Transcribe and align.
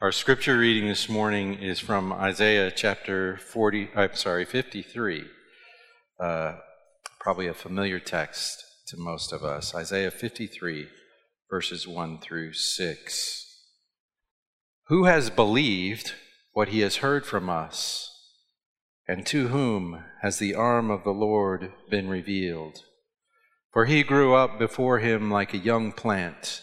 Our 0.00 0.12
scripture 0.12 0.58
reading 0.58 0.88
this 0.88 1.08
morning 1.08 1.54
is 1.54 1.80
from 1.80 2.12
Isaiah 2.12 2.70
chapter 2.70 3.36
40, 3.38 3.90
I'm 3.96 4.14
sorry, 4.14 4.44
53. 4.44 5.24
Uh, 6.20 6.54
probably 7.18 7.48
a 7.48 7.52
familiar 7.52 7.98
text 7.98 8.62
to 8.86 8.96
most 8.96 9.32
of 9.32 9.42
us. 9.42 9.74
Isaiah 9.74 10.12
53, 10.12 10.86
verses 11.50 11.88
1 11.88 12.20
through 12.20 12.52
6. 12.52 13.46
Who 14.86 15.06
has 15.06 15.30
believed 15.30 16.14
what 16.52 16.68
he 16.68 16.78
has 16.82 16.98
heard 16.98 17.26
from 17.26 17.50
us? 17.50 18.08
And 19.08 19.26
to 19.26 19.48
whom 19.48 20.04
has 20.22 20.38
the 20.38 20.54
arm 20.54 20.92
of 20.92 21.02
the 21.02 21.10
Lord 21.10 21.72
been 21.90 22.08
revealed? 22.08 22.84
For 23.72 23.86
he 23.86 24.04
grew 24.04 24.32
up 24.32 24.60
before 24.60 25.00
him 25.00 25.28
like 25.28 25.52
a 25.52 25.58
young 25.58 25.90
plant 25.90 26.62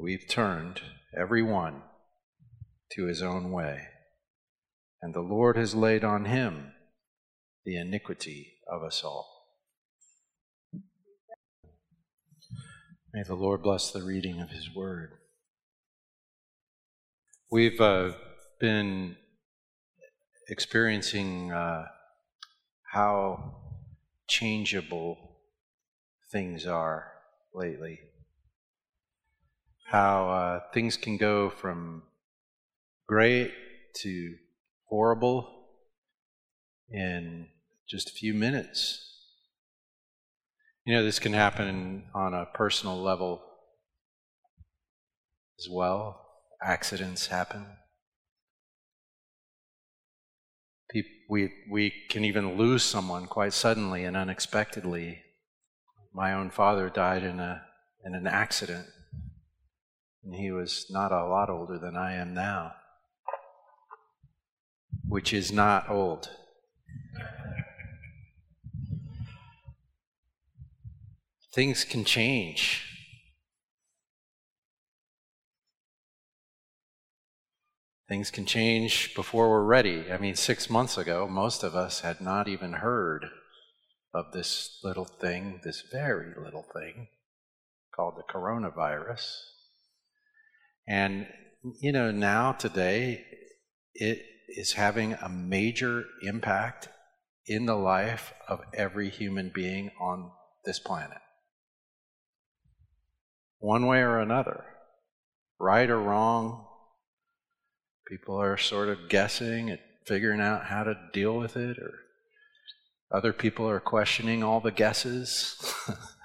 We've 0.00 0.28
turned, 0.28 0.80
every 1.18 1.42
one, 1.42 1.82
to 2.92 3.06
his 3.06 3.20
own 3.20 3.50
way. 3.50 3.88
And 5.02 5.12
the 5.12 5.22
Lord 5.22 5.56
has 5.56 5.74
laid 5.74 6.04
on 6.04 6.26
him 6.26 6.72
the 7.64 7.76
iniquity 7.76 8.58
of 8.70 8.84
us 8.84 9.02
all. 9.02 9.26
May 13.12 13.24
the 13.26 13.34
Lord 13.34 13.62
bless 13.62 13.90
the 13.90 14.04
reading 14.04 14.40
of 14.40 14.50
his 14.50 14.72
word. 14.72 15.14
We've 17.50 17.80
uh, 17.80 18.12
been 18.60 19.16
experiencing 20.48 21.50
uh, 21.50 21.86
how 22.92 23.56
changeable 24.28 25.40
things 26.30 26.66
are 26.66 27.10
lately 27.52 27.98
how 29.88 30.28
uh, 30.28 30.60
things 30.74 30.98
can 30.98 31.16
go 31.16 31.48
from 31.48 32.02
great 33.06 33.52
to 33.96 34.34
horrible 34.88 35.48
in 36.90 37.46
just 37.88 38.10
a 38.10 38.12
few 38.12 38.34
minutes. 38.34 39.04
You 40.84 40.94
know, 40.94 41.02
this 41.02 41.18
can 41.18 41.32
happen 41.32 42.04
on 42.14 42.34
a 42.34 42.46
personal 42.52 43.00
level 43.00 43.42
as 45.58 45.68
well. 45.70 46.20
Accidents 46.62 47.28
happen. 47.28 47.64
We, 51.30 51.52
we 51.70 51.92
can 52.08 52.24
even 52.24 52.56
lose 52.56 52.82
someone 52.82 53.26
quite 53.26 53.52
suddenly 53.52 54.04
and 54.04 54.16
unexpectedly. 54.16 55.22
My 56.14 56.32
own 56.32 56.50
father 56.50 56.88
died 56.88 57.22
in, 57.22 57.38
a, 57.38 57.62
in 58.04 58.14
an 58.14 58.26
accident 58.26 58.86
and 60.24 60.34
he 60.34 60.50
was 60.50 60.86
not 60.90 61.12
a 61.12 61.26
lot 61.26 61.50
older 61.50 61.78
than 61.78 61.96
I 61.96 62.14
am 62.14 62.34
now, 62.34 62.72
which 65.06 65.32
is 65.32 65.50
not 65.52 65.88
old. 65.88 66.30
Things 71.52 71.84
can 71.84 72.04
change. 72.04 72.84
Things 78.08 78.30
can 78.30 78.46
change 78.46 79.14
before 79.14 79.50
we're 79.50 79.64
ready. 79.64 80.10
I 80.10 80.18
mean, 80.18 80.34
six 80.34 80.70
months 80.70 80.96
ago, 80.96 81.28
most 81.28 81.62
of 81.62 81.74
us 81.74 82.00
had 82.00 82.20
not 82.20 82.48
even 82.48 82.74
heard 82.74 83.26
of 84.14 84.32
this 84.32 84.78
little 84.82 85.04
thing, 85.04 85.60
this 85.62 85.82
very 85.92 86.32
little 86.42 86.64
thing 86.72 87.08
called 87.94 88.14
the 88.16 88.32
coronavirus. 88.32 89.40
And, 90.88 91.26
you 91.80 91.92
know, 91.92 92.10
now, 92.10 92.52
today, 92.52 93.22
it 93.94 94.22
is 94.48 94.72
having 94.72 95.12
a 95.12 95.28
major 95.28 96.06
impact 96.22 96.88
in 97.46 97.66
the 97.66 97.76
life 97.76 98.32
of 98.48 98.60
every 98.72 99.10
human 99.10 99.50
being 99.54 99.90
on 100.00 100.30
this 100.64 100.78
planet. 100.78 101.18
One 103.58 103.86
way 103.86 103.98
or 103.98 104.18
another, 104.18 104.64
right 105.60 105.90
or 105.90 106.00
wrong, 106.00 106.66
people 108.06 108.40
are 108.40 108.56
sort 108.56 108.88
of 108.88 109.10
guessing 109.10 109.68
at 109.68 109.80
figuring 110.06 110.40
out 110.40 110.66
how 110.66 110.84
to 110.84 110.94
deal 111.12 111.36
with 111.36 111.54
it, 111.54 111.78
or 111.78 111.92
other 113.12 113.34
people 113.34 113.68
are 113.68 113.80
questioning 113.80 114.42
all 114.42 114.60
the 114.60 114.70
guesses. 114.70 115.74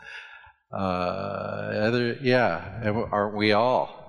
uh, 0.72 0.76
other, 0.76 2.18
yeah, 2.22 2.94
aren't 3.12 3.36
we 3.36 3.52
all? 3.52 4.03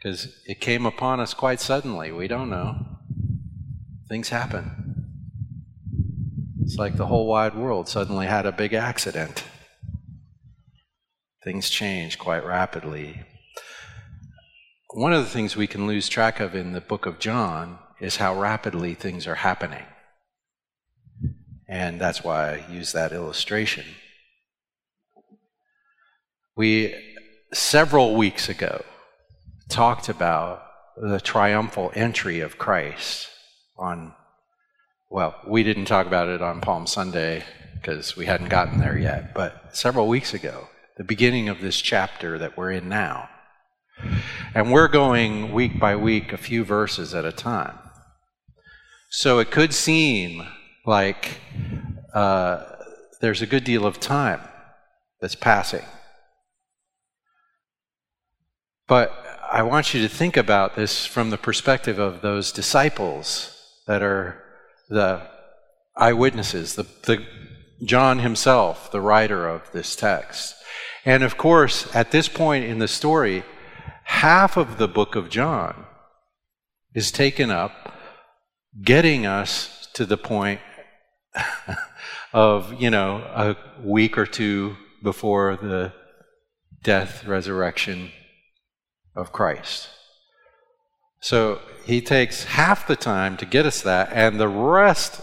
Because 0.00 0.28
it 0.46 0.60
came 0.60 0.86
upon 0.86 1.20
us 1.20 1.34
quite 1.34 1.60
suddenly. 1.60 2.10
We 2.10 2.26
don't 2.26 2.48
know. 2.48 2.86
Things 4.08 4.30
happen. 4.30 5.06
It's 6.62 6.76
like 6.76 6.96
the 6.96 7.06
whole 7.06 7.26
wide 7.26 7.54
world 7.54 7.88
suddenly 7.88 8.26
had 8.26 8.46
a 8.46 8.52
big 8.52 8.72
accident. 8.72 9.44
Things 11.44 11.68
change 11.68 12.18
quite 12.18 12.44
rapidly. 12.44 13.22
One 14.90 15.12
of 15.12 15.22
the 15.22 15.30
things 15.30 15.54
we 15.54 15.66
can 15.66 15.86
lose 15.86 16.08
track 16.08 16.40
of 16.40 16.54
in 16.54 16.72
the 16.72 16.80
book 16.80 17.06
of 17.06 17.18
John 17.18 17.78
is 18.00 18.16
how 18.16 18.38
rapidly 18.40 18.94
things 18.94 19.26
are 19.26 19.36
happening. 19.36 19.84
And 21.68 22.00
that's 22.00 22.24
why 22.24 22.54
I 22.54 22.72
use 22.72 22.92
that 22.92 23.12
illustration. 23.12 23.84
We, 26.56 26.94
several 27.52 28.16
weeks 28.16 28.48
ago, 28.48 28.84
talked 29.70 30.08
about 30.08 30.66
the 30.96 31.20
triumphal 31.20 31.90
entry 31.94 32.40
of 32.40 32.58
Christ 32.58 33.28
on, 33.78 34.12
well, 35.08 35.34
we 35.46 35.62
didn't 35.62 35.86
talk 35.86 36.06
about 36.06 36.28
it 36.28 36.42
on 36.42 36.60
Palm 36.60 36.86
Sunday 36.86 37.44
because 37.74 38.16
we 38.16 38.26
hadn't 38.26 38.48
gotten 38.48 38.78
there 38.78 38.98
yet, 38.98 39.32
but 39.34 39.74
several 39.74 40.06
weeks 40.06 40.34
ago, 40.34 40.68
the 40.98 41.04
beginning 41.04 41.48
of 41.48 41.60
this 41.60 41.80
chapter 41.80 42.36
that 42.38 42.56
we're 42.56 42.70
in 42.70 42.88
now. 42.88 43.30
And 44.54 44.70
we're 44.70 44.88
going 44.88 45.52
week 45.52 45.78
by 45.78 45.96
week, 45.96 46.32
a 46.32 46.36
few 46.36 46.64
verses 46.64 47.14
at 47.14 47.24
a 47.24 47.32
time. 47.32 47.78
So 49.10 49.38
it 49.38 49.50
could 49.50 49.72
seem 49.72 50.46
like 50.84 51.40
uh, 52.12 52.64
there's 53.20 53.42
a 53.42 53.46
good 53.46 53.64
deal 53.64 53.86
of 53.86 54.00
time 54.00 54.40
that's 55.20 55.34
passing. 55.34 55.84
But 58.86 59.29
I 59.52 59.64
want 59.64 59.94
you 59.94 60.02
to 60.02 60.08
think 60.08 60.36
about 60.36 60.76
this 60.76 61.04
from 61.04 61.30
the 61.30 61.36
perspective 61.36 61.98
of 61.98 62.20
those 62.20 62.52
disciples 62.52 63.56
that 63.88 64.00
are 64.00 64.40
the 64.88 65.22
eyewitnesses, 65.96 66.76
the, 66.76 66.86
the 67.02 67.26
John 67.82 68.20
himself, 68.20 68.92
the 68.92 69.00
writer 69.00 69.48
of 69.48 69.68
this 69.72 69.96
text. 69.96 70.54
And 71.04 71.24
of 71.24 71.36
course, 71.36 71.92
at 71.96 72.12
this 72.12 72.28
point 72.28 72.64
in 72.64 72.78
the 72.78 72.86
story, 72.86 73.42
half 74.04 74.56
of 74.56 74.78
the 74.78 74.86
book 74.86 75.16
of 75.16 75.28
John 75.28 75.84
is 76.94 77.10
taken 77.10 77.50
up 77.50 77.92
getting 78.84 79.26
us 79.26 79.88
to 79.94 80.06
the 80.06 80.16
point 80.16 80.60
of, 82.32 82.80
you 82.80 82.90
know, 82.90 83.16
a 83.16 83.56
week 83.82 84.16
or 84.16 84.26
two 84.26 84.76
before 85.02 85.56
the 85.56 85.92
death, 86.84 87.24
resurrection, 87.24 88.12
of 89.14 89.32
Christ. 89.32 89.88
So 91.20 91.60
he 91.84 92.00
takes 92.00 92.44
half 92.44 92.86
the 92.86 92.96
time 92.96 93.36
to 93.38 93.46
get 93.46 93.66
us 93.66 93.82
that, 93.82 94.10
and 94.12 94.40
the 94.40 94.48
rest 94.48 95.20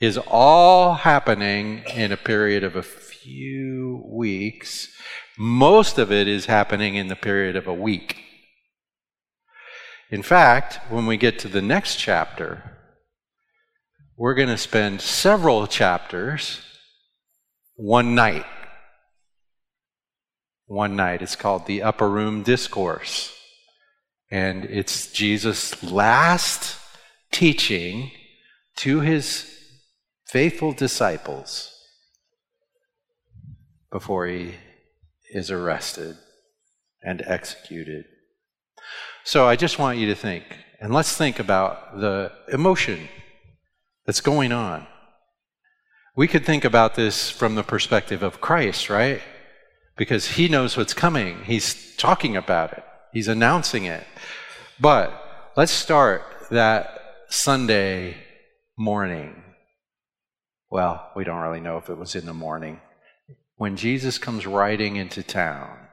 is 0.00 0.18
all 0.18 0.94
happening 0.94 1.82
in 1.94 2.12
a 2.12 2.16
period 2.16 2.62
of 2.62 2.76
a 2.76 2.82
few 2.82 4.02
weeks. 4.06 4.88
Most 5.38 5.98
of 5.98 6.12
it 6.12 6.28
is 6.28 6.46
happening 6.46 6.94
in 6.94 7.08
the 7.08 7.16
period 7.16 7.56
of 7.56 7.66
a 7.66 7.74
week. 7.74 8.22
In 10.10 10.22
fact, 10.22 10.80
when 10.90 11.06
we 11.06 11.16
get 11.16 11.38
to 11.40 11.48
the 11.48 11.62
next 11.62 11.96
chapter, 11.96 12.76
we're 14.16 14.34
going 14.34 14.48
to 14.48 14.58
spend 14.58 15.00
several 15.00 15.66
chapters 15.66 16.60
one 17.76 18.14
night. 18.14 18.46
One 20.68 20.96
night. 20.96 21.22
It's 21.22 21.34
called 21.34 21.66
the 21.66 21.82
Upper 21.82 22.08
Room 22.08 22.42
Discourse. 22.42 23.34
And 24.30 24.66
it's 24.66 25.10
Jesus' 25.10 25.82
last 25.82 26.78
teaching 27.32 28.10
to 28.76 29.00
his 29.00 29.50
faithful 30.26 30.74
disciples 30.74 31.74
before 33.90 34.26
he 34.26 34.56
is 35.32 35.50
arrested 35.50 36.18
and 37.02 37.22
executed. 37.26 38.04
So 39.24 39.46
I 39.48 39.56
just 39.56 39.78
want 39.78 39.98
you 39.98 40.06
to 40.08 40.14
think, 40.14 40.44
and 40.82 40.92
let's 40.92 41.16
think 41.16 41.38
about 41.38 41.98
the 41.98 42.30
emotion 42.52 43.08
that's 44.04 44.20
going 44.20 44.52
on. 44.52 44.86
We 46.14 46.28
could 46.28 46.44
think 46.44 46.66
about 46.66 46.94
this 46.94 47.30
from 47.30 47.54
the 47.54 47.62
perspective 47.62 48.22
of 48.22 48.42
Christ, 48.42 48.90
right? 48.90 49.22
Because 49.98 50.28
he 50.28 50.48
knows 50.48 50.76
what's 50.76 50.94
coming. 50.94 51.42
He's 51.44 51.94
talking 51.96 52.36
about 52.36 52.72
it, 52.72 52.84
he's 53.12 53.28
announcing 53.28 53.84
it. 53.84 54.04
But 54.80 55.12
let's 55.56 55.72
start 55.72 56.22
that 56.50 56.98
Sunday 57.28 58.16
morning. 58.78 59.42
Well, 60.70 61.10
we 61.16 61.24
don't 61.24 61.42
really 61.42 61.60
know 61.60 61.76
if 61.78 61.90
it 61.90 61.98
was 61.98 62.14
in 62.14 62.26
the 62.26 62.32
morning. 62.32 62.80
When 63.56 63.76
Jesus 63.76 64.18
comes 64.18 64.46
riding 64.46 64.96
into 64.96 65.22
town, 65.22 65.88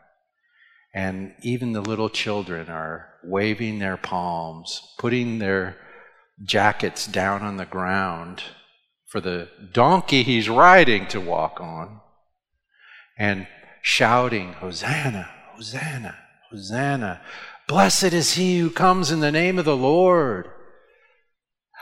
and 0.93 1.33
even 1.41 1.73
the 1.73 1.81
little 1.81 2.09
children 2.09 2.69
are 2.69 3.09
waving 3.23 3.79
their 3.79 3.97
palms, 3.97 4.81
putting 4.99 5.39
their 5.39 5.75
jackets 6.43 7.07
down 7.07 7.41
on 7.41 7.57
the 7.57 7.65
ground 7.65 8.43
for 9.07 9.19
the 9.19 9.49
donkey 9.73 10.23
he's 10.23 10.47
riding 10.47 11.07
to 11.07 11.19
walk 11.19 11.59
on, 11.59 12.01
and 13.17 13.47
shouting, 13.85 14.53
Hosanna, 14.53 15.29
Hosanna, 15.53 16.17
Hosanna. 16.49 17.21
Blessed 17.67 18.13
is 18.13 18.33
he 18.33 18.57
who 18.57 18.71
comes 18.71 19.11
in 19.11 19.19
the 19.19 19.31
name 19.31 19.59
of 19.59 19.65
the 19.65 19.77
Lord. 19.77 20.49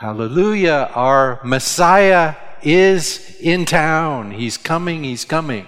Hallelujah. 0.00 0.90
Our 0.94 1.40
Messiah 1.42 2.34
is 2.62 3.34
in 3.40 3.64
town. 3.64 4.32
He's 4.32 4.58
coming, 4.58 5.02
he's 5.02 5.24
coming. 5.24 5.66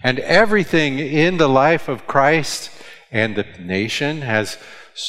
And 0.00 0.20
everything 0.20 1.00
in 1.00 1.38
the 1.38 1.48
life 1.48 1.88
of 1.88 2.06
Christ 2.06 2.70
and 3.10 3.34
the 3.34 3.46
nation 3.58 4.20
has 4.20 4.56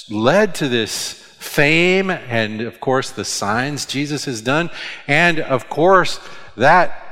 led 0.09 0.55
to 0.55 0.67
this 0.67 1.11
fame 1.37 2.09
and, 2.09 2.61
of 2.61 2.79
course, 2.79 3.11
the 3.11 3.23
signs 3.23 3.85
Jesus 3.85 4.25
has 4.25 4.41
done. 4.41 4.71
And, 5.05 5.39
of 5.39 5.69
course, 5.69 6.19
that 6.55 7.06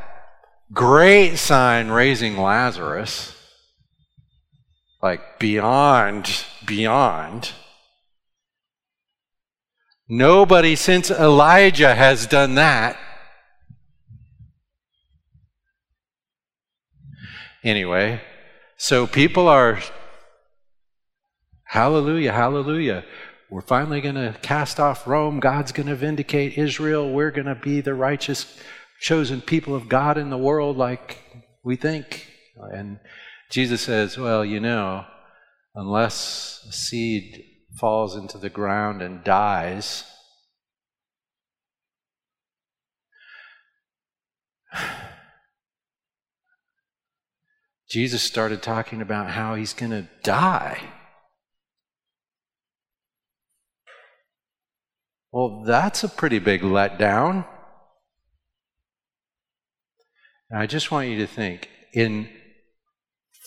great 0.74 1.38
sign 1.38 1.90
raising 1.90 2.38
Lazarus 2.38 3.36
like 5.02 5.38
beyond, 5.38 6.46
beyond. 6.66 7.52
Nobody 10.08 10.76
since 10.76 11.12
Elijah 11.12 11.96
has 11.96 12.28
done 12.28 12.56
that. 12.56 12.98
Anyway, 17.64 18.22
so 18.78 19.08
people 19.08 19.48
are, 19.48 19.80
hallelujah, 21.64 22.32
hallelujah. 22.32 23.04
We're 23.50 23.62
finally 23.62 24.02
going 24.02 24.16
to 24.16 24.36
cast 24.42 24.80
off 24.80 25.08
Rome. 25.08 25.40
God's 25.40 25.72
going 25.72 25.88
to 25.88 25.96
vindicate 25.96 26.58
Israel. 26.58 27.12
We're 27.12 27.32
going 27.32 27.48
to 27.48 27.56
be 27.56 27.82
the 27.82 27.94
righteous, 27.94 28.60
chosen 29.06 29.40
people 29.40 29.75
of 29.75 29.88
God 29.88 30.18
in 30.18 30.31
the 30.31 30.38
world 30.38 30.78
like 30.78 31.19
we 31.63 31.75
think. 31.75 32.28
And 32.74 32.98
Jesus 33.52 33.81
says, 33.81 34.18
Well, 34.18 34.44
you 34.44 34.60
know, 34.60 35.06
unless 35.75 36.66
a 36.68 36.72
seed 36.74 37.46
falls 37.80 38.16
into 38.16 38.40
the 38.40 38.50
ground 38.50 39.04
and 39.04 39.24
dies, 39.24 40.06
Jesus 47.88 48.24
started 48.24 48.63
talking 48.63 49.04
about 49.04 49.30
how 49.30 49.54
he's 49.54 49.74
going 49.74 49.92
to 49.92 50.10
die. 50.24 50.81
Well, 55.31 55.62
that's 55.63 56.04
a 56.04 56.10
pretty 56.10 56.40
big 56.40 56.62
letdown. 56.62 57.46
And 60.50 60.60
I 60.60 60.66
just 60.66 60.92
want 60.92 61.10
you 61.10 61.18
to 61.20 61.28
think 61.28 61.70
in 61.94 62.30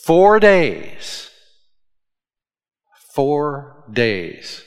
Four 0.09 0.41
days. 0.41 1.29
Four 3.13 3.85
days. 3.93 4.63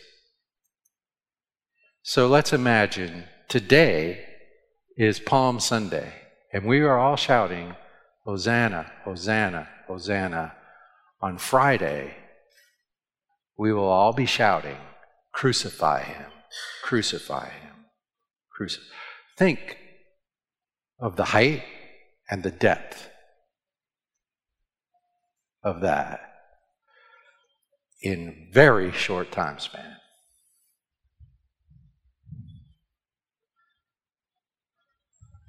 So 2.03 2.27
let's 2.27 2.53
imagine 2.53 3.23
today 3.47 4.23
is 4.95 5.19
Palm 5.19 5.59
Sunday, 5.59 6.13
and 6.53 6.65
we 6.65 6.81
are 6.81 6.99
all 6.99 7.15
shouting, 7.15 7.75
Hosanna, 8.23 8.91
Hosanna, 9.03 9.67
Hosanna. 9.87 10.53
On 11.21 11.39
Friday, 11.39 12.13
we 13.57 13.73
will 13.73 13.89
all 13.89 14.13
be 14.13 14.27
shouting, 14.27 14.77
Crucify 15.31 16.03
him, 16.03 16.31
crucify 16.83 17.49
him, 17.49 17.85
crucify. 18.55 18.85
Think 19.39 19.77
of 20.99 21.15
the 21.15 21.25
height 21.25 21.63
and 22.31 22.43
the 22.43 22.49
depth 22.49 23.09
of 25.63 25.81
that 25.81 26.21
in 28.01 28.47
very 28.53 28.91
short 28.91 29.31
time 29.31 29.59
span. 29.59 29.97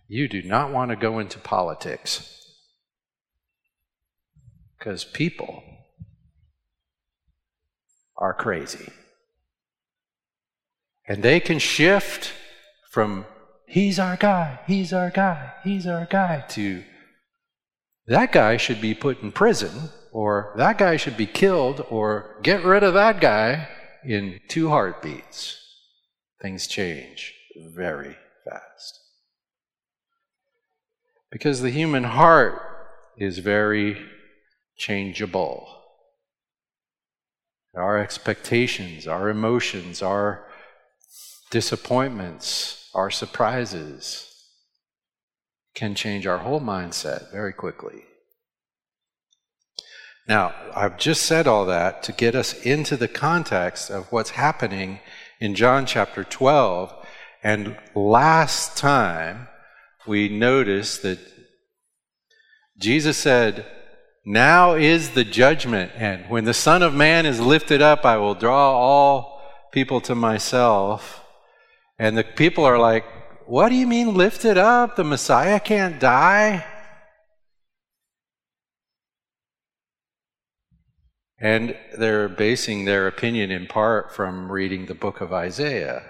You 0.08 0.28
do 0.28 0.42
not 0.42 0.72
want 0.72 0.90
to 0.90 0.96
go 0.96 1.20
into 1.20 1.38
politics 1.38 2.38
because 4.76 5.04
people 5.04 5.62
are 8.18 8.34
crazy. 8.34 8.92
And 11.08 11.22
they 11.22 11.40
can 11.40 11.58
shift 11.58 12.32
from 12.90 13.24
he's 13.72 13.98
our 13.98 14.16
guy, 14.16 14.60
he's 14.66 14.92
our 14.92 15.10
guy, 15.10 15.52
he's 15.64 15.86
our 15.86 16.06
guy 16.06 16.44
to 16.50 16.84
that 18.06 18.32
guy 18.32 18.56
should 18.56 18.80
be 18.80 18.94
put 18.94 19.22
in 19.22 19.32
prison 19.32 19.90
or 20.12 20.52
that 20.56 20.76
guy 20.76 20.96
should 20.96 21.16
be 21.16 21.26
killed, 21.26 21.84
or 21.88 22.36
get 22.42 22.62
rid 22.64 22.82
of 22.82 22.94
that 22.94 23.20
guy 23.20 23.66
in 24.04 24.38
two 24.46 24.68
heartbeats. 24.68 25.58
Things 26.40 26.66
change 26.66 27.34
very 27.56 28.16
fast. 28.44 29.00
Because 31.30 31.62
the 31.62 31.70
human 31.70 32.04
heart 32.04 32.60
is 33.16 33.38
very 33.38 33.96
changeable. 34.76 35.66
Our 37.74 37.96
expectations, 37.96 39.06
our 39.06 39.30
emotions, 39.30 40.02
our 40.02 40.44
disappointments, 41.52 42.90
our 42.94 43.10
surprises 43.10 44.28
can 45.74 45.94
change 45.94 46.26
our 46.26 46.38
whole 46.38 46.60
mindset 46.60 47.30
very 47.30 47.52
quickly. 47.52 48.04
Now, 50.26 50.54
I've 50.74 50.98
just 50.98 51.22
said 51.22 51.46
all 51.46 51.66
that 51.66 52.02
to 52.04 52.12
get 52.12 52.34
us 52.34 52.54
into 52.62 52.96
the 52.96 53.08
context 53.08 53.90
of 53.90 54.10
what's 54.10 54.30
happening 54.30 55.00
in 55.40 55.54
John 55.54 55.84
chapter 55.84 56.24
12. 56.24 56.94
And 57.42 57.76
last 57.94 58.78
time 58.78 59.48
we 60.06 60.30
noticed 60.30 61.02
that 61.02 61.18
Jesus 62.78 63.18
said, 63.18 63.66
Now 64.24 64.74
is 64.74 65.10
the 65.10 65.24
judgment, 65.24 65.92
and 65.96 66.30
when 66.30 66.44
the 66.44 66.54
Son 66.54 66.82
of 66.82 66.94
Man 66.94 67.26
is 67.26 67.40
lifted 67.40 67.82
up, 67.82 68.06
I 68.06 68.16
will 68.16 68.34
draw 68.34 68.72
all 68.72 69.42
people 69.70 70.00
to 70.02 70.14
myself. 70.14 71.21
And 72.02 72.18
the 72.18 72.24
people 72.24 72.64
are 72.64 72.80
like, 72.80 73.04
What 73.46 73.68
do 73.68 73.76
you 73.76 73.86
mean 73.86 74.14
lifted 74.14 74.58
up? 74.58 74.96
The 74.96 75.04
Messiah 75.04 75.60
can't 75.60 76.00
die? 76.00 76.64
And 81.38 81.76
they're 81.96 82.28
basing 82.28 82.86
their 82.86 83.06
opinion 83.06 83.52
in 83.52 83.68
part 83.68 84.12
from 84.12 84.50
reading 84.50 84.86
the 84.86 84.96
book 84.96 85.20
of 85.20 85.32
Isaiah. 85.32 86.02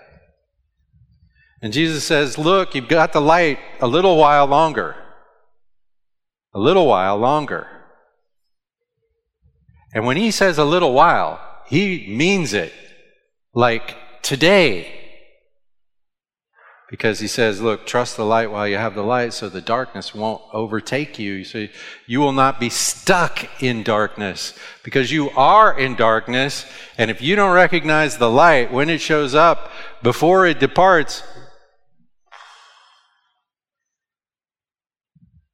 And 1.61 1.75
Jesus 1.75 2.04
says, 2.04 2.38
Look, 2.38 2.75
you've 2.75 2.88
got 2.88 3.12
the 3.12 3.20
light 3.20 3.58
a 3.78 3.87
little 3.87 4.16
while 4.16 4.46
longer. 4.46 4.96
A 6.54 6.58
little 6.58 6.87
while 6.87 7.18
longer. 7.18 7.66
And 9.92 10.06
when 10.06 10.16
he 10.16 10.30
says 10.30 10.56
a 10.56 10.64
little 10.64 10.94
while, 10.94 11.38
he 11.66 12.06
means 12.08 12.54
it 12.54 12.72
like 13.52 13.94
today. 14.22 15.00
Because 16.92 17.20
he 17.20 17.26
says, 17.26 17.62
Look, 17.62 17.87
trust 17.87 18.18
the 18.18 18.25
light 18.26 18.50
while 18.50 18.68
you 18.68 18.76
have 18.76 18.94
the 18.94 19.02
light 19.02 19.32
so 19.32 19.49
the 19.49 19.62
darkness 19.62 20.14
won't 20.14 20.42
overtake 20.52 21.18
you. 21.18 21.42
So 21.42 21.68
you 22.06 22.20
will 22.20 22.32
not 22.32 22.61
be 22.61 22.68
stuck 22.68 23.62
in 23.62 23.82
darkness 23.82 24.52
because 24.84 25.11
you 25.11 25.30
are 25.30 25.76
in 25.78 25.96
darkness. 25.96 26.66
And 26.99 27.11
if 27.11 27.22
you 27.22 27.34
don't 27.34 27.54
recognize 27.54 28.18
the 28.18 28.28
light 28.28 28.70
when 28.70 28.90
it 28.90 29.00
shows 29.00 29.34
up 29.34 29.72
before 30.02 30.46
it 30.46 30.61
departs, 30.61 31.22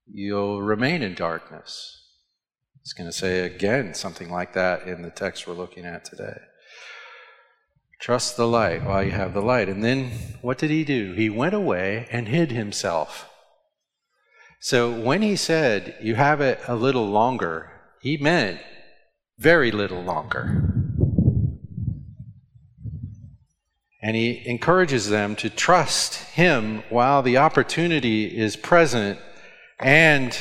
you'll 0.09 0.61
remain 0.61 1.03
in 1.03 1.15
darkness. 1.15 2.03
It's 2.81 2.93
going 2.93 3.09
to 3.09 3.17
say 3.17 3.47
again 3.47 3.95
something 3.95 4.29
like 4.29 4.55
that 4.55 4.89
in 4.89 5.03
the 5.03 5.11
text 5.11 5.47
we're 5.47 5.55
looking 5.55 5.85
at 5.85 6.05
today. 6.05 6.48
Trust 8.01 8.37
the 8.37 8.47
light 8.47 8.85
while 8.85 9.03
you 9.03 9.11
have 9.11 9.35
the 9.35 9.43
light. 9.43 9.69
And 9.69 9.83
then 9.83 10.11
what 10.41 10.59
did 10.59 10.71
he 10.71 10.85
do? 10.85 11.13
He 11.15 11.29
went 11.29 11.55
away 11.55 12.07
and 12.11 12.29
hid 12.29 12.53
himself. 12.53 13.29
So 14.61 14.93
when 14.93 15.23
he 15.23 15.37
said, 15.37 15.97
You 16.01 16.15
have 16.15 16.41
it 16.41 16.61
a 16.67 16.77
little 16.77 17.07
longer, 17.07 17.71
he 18.01 18.17
meant 18.17 18.61
very 19.39 19.71
little 19.71 20.03
longer. 20.03 20.75
And 24.01 24.15
he 24.15 24.43
encourages 24.47 25.09
them 25.09 25.35
to 25.37 25.51
trust 25.51 26.15
him 26.15 26.85
while 26.89 27.23
the 27.23 27.39
opportunity 27.39 28.27
is 28.27 28.57
present. 28.57 29.19
And 29.81 30.37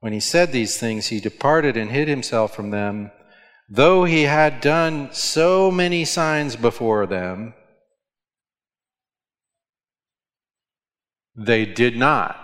when 0.00 0.12
he 0.12 0.20
said 0.20 0.50
these 0.50 0.76
things, 0.76 1.08
he 1.08 1.20
departed 1.20 1.76
and 1.76 1.90
hid 1.90 2.08
himself 2.08 2.54
from 2.54 2.70
them 2.70 3.12
though 3.70 4.04
he 4.04 4.24
had 4.24 4.60
done 4.60 5.10
so 5.12 5.70
many 5.70 6.04
signs 6.04 6.56
before 6.56 7.06
them, 7.06 7.54
they 11.36 11.64
did 11.64 11.96
not 11.96 12.36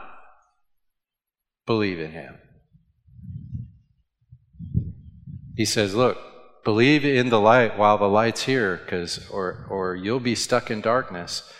believe 1.66 1.98
in 1.98 2.12
him. 2.12 2.38
He 5.56 5.64
says, 5.64 5.94
Look, 5.94 6.18
believe 6.64 7.04
in 7.04 7.28
the 7.28 7.40
light 7.40 7.76
while 7.76 7.98
the 7.98 8.08
light's 8.08 8.44
here, 8.44 8.76
because 8.76 9.28
or 9.30 9.66
or 9.68 9.96
you'll 9.96 10.20
be 10.20 10.34
stuck 10.36 10.70
in 10.70 10.80
darkness. 10.80 11.50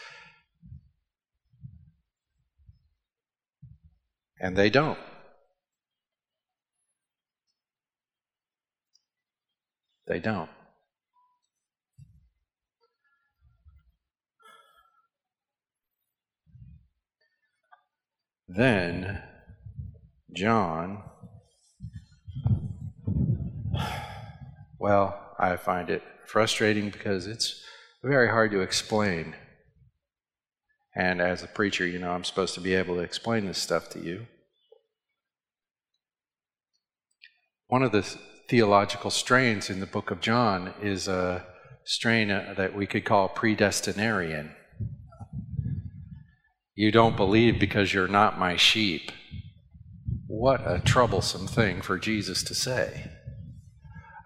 And 4.39 4.57
they 4.57 4.71
don't. 4.71 4.99
They 10.07 10.21
don't. 10.21 10.51
Then 18.49 19.23
John, 20.33 21.03
well, 24.79 25.35
I 25.39 25.57
find 25.57 25.91
it 25.91 26.03
frustrating 26.27 26.91
because 26.91 27.27
it's 27.27 27.63
very 28.05 28.29
hard 28.29 28.53
to 28.53 28.61
explain. 28.61 29.35
And 30.95 31.21
as 31.21 31.43
a 31.43 31.49
preacher, 31.49 31.87
you 31.87 31.99
know, 31.99 32.13
I'm 32.13 32.25
supposed 32.25 32.55
to 32.55 32.61
be 32.61 32.75
able 32.75 32.95
to 32.95 33.01
explain 33.01 33.47
this 33.47 33.59
stuff 33.59 33.91
to 33.91 33.99
you. 33.99 34.27
One 37.67 37.83
of 37.83 37.91
the 37.91 38.17
theological 38.49 39.11
strains 39.11 39.71
in 39.71 39.81
the 39.81 39.87
book 39.87 40.11
of 40.11 40.21
John 40.21 40.73
is 40.81 41.09
a 41.09 41.45
strain 41.85 42.31
uh, 42.31 42.55
that 42.57 42.75
we 42.75 42.87
could 42.87 43.05
call 43.05 43.29
predestinarian. 43.29 44.53
You 46.75 46.93
don't 46.93 47.17
believe 47.17 47.59
because 47.59 47.93
you're 47.93 48.09
not 48.09 48.39
my 48.39 48.57
sheep. 48.57 49.11
What 50.27 50.61
a 50.65 50.81
troublesome 50.81 51.47
thing 51.47 51.81
for 51.81 51.99
Jesus 51.99 52.43
to 52.45 52.55
say. 52.55 53.11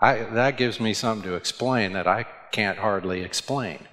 I, 0.01 0.25
that 0.25 0.57
gives 0.57 0.81
me 0.81 0.95
something 0.95 1.29
to 1.29 1.37
explain 1.37 1.93
that 1.93 2.07
I 2.07 2.27
can't 2.53 2.79
hardly 2.79 3.23
explain. 3.23 3.87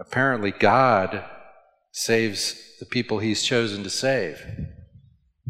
Apparently, 0.00 0.52
God 0.52 1.24
saves 1.92 2.54
the 2.78 2.86
people 2.86 3.18
he's 3.18 3.42
chosen 3.42 3.82
to 3.82 3.90
save 3.90 4.44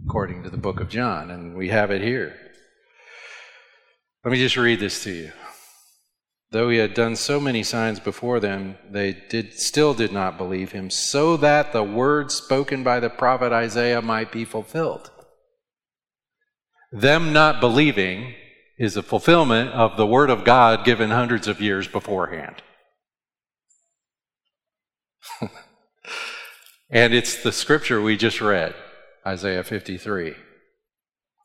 according 0.07 0.43
to 0.43 0.51
the 0.51 0.57
book 0.57 0.81
of 0.81 0.89
John, 0.89 1.31
and 1.31 1.57
we 1.57 1.69
have 1.69 1.91
it 1.91 2.03
here. 2.03 2.35
Let 4.25 4.33
me 4.33 4.39
just 4.39 4.57
read 4.57 4.81
this 4.81 5.05
to 5.05 5.11
you. 5.11 5.33
Though 6.51 6.71
he 6.71 6.79
had 6.79 6.95
done 6.95 7.15
so 7.15 7.39
many 7.39 7.63
signs 7.63 8.01
before 8.01 8.41
them, 8.41 8.79
they 8.91 9.13
did, 9.29 9.53
still 9.55 9.93
did 9.93 10.13
not 10.13 10.39
believe 10.39 10.73
him, 10.73 10.89
so 10.89 11.37
that 11.37 11.73
the 11.73 11.83
word 11.83 12.33
spoken 12.33 12.83
by 12.83 13.01
the 13.01 13.11
prophet 13.11 13.53
Isaiah 13.53 14.01
might 14.01 14.33
be 14.33 14.47
fulfilled. 14.47 15.11
Them 16.91 17.35
not 17.35 17.61
believing 17.61 18.35
is 18.79 18.97
a 18.97 19.03
fulfillment 19.03 19.71
of 19.73 19.97
the 19.97 20.07
word 20.07 20.31
of 20.31 20.45
God 20.45 20.87
given 20.87 21.11
hundreds 21.11 21.49
of 21.49 21.61
years 21.61 21.87
beforehand. 21.87 22.63
and 26.91 27.13
it's 27.13 27.43
the 27.43 27.53
scripture 27.53 28.01
we 28.01 28.17
just 28.17 28.41
read. 28.41 28.75
Isaiah 29.29 29.63
53. 29.63 30.37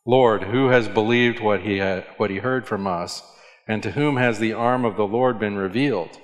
Lord, 0.05 0.43
who 0.43 0.69
has 0.69 0.87
believed 0.87 1.41
what 1.41 1.61
he, 1.61 1.79
had, 1.79 2.05
what 2.15 2.29
he 2.29 2.37
heard 2.37 2.65
from 2.65 2.87
us, 2.87 3.21
and 3.67 3.83
to 3.83 3.91
whom 3.91 4.15
has 4.15 4.39
the 4.39 4.53
arm 4.53 4.85
of 4.85 4.95
the 4.95 5.05
Lord 5.05 5.37
been 5.37 5.57
revealed? 5.57 6.17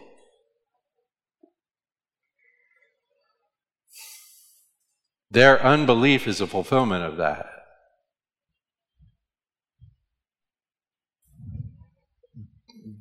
Their 5.30 5.62
unbelief 5.62 6.28
is 6.28 6.40
a 6.40 6.48
fulfillment 6.48 7.04
of 7.04 7.18
that. 7.18 7.48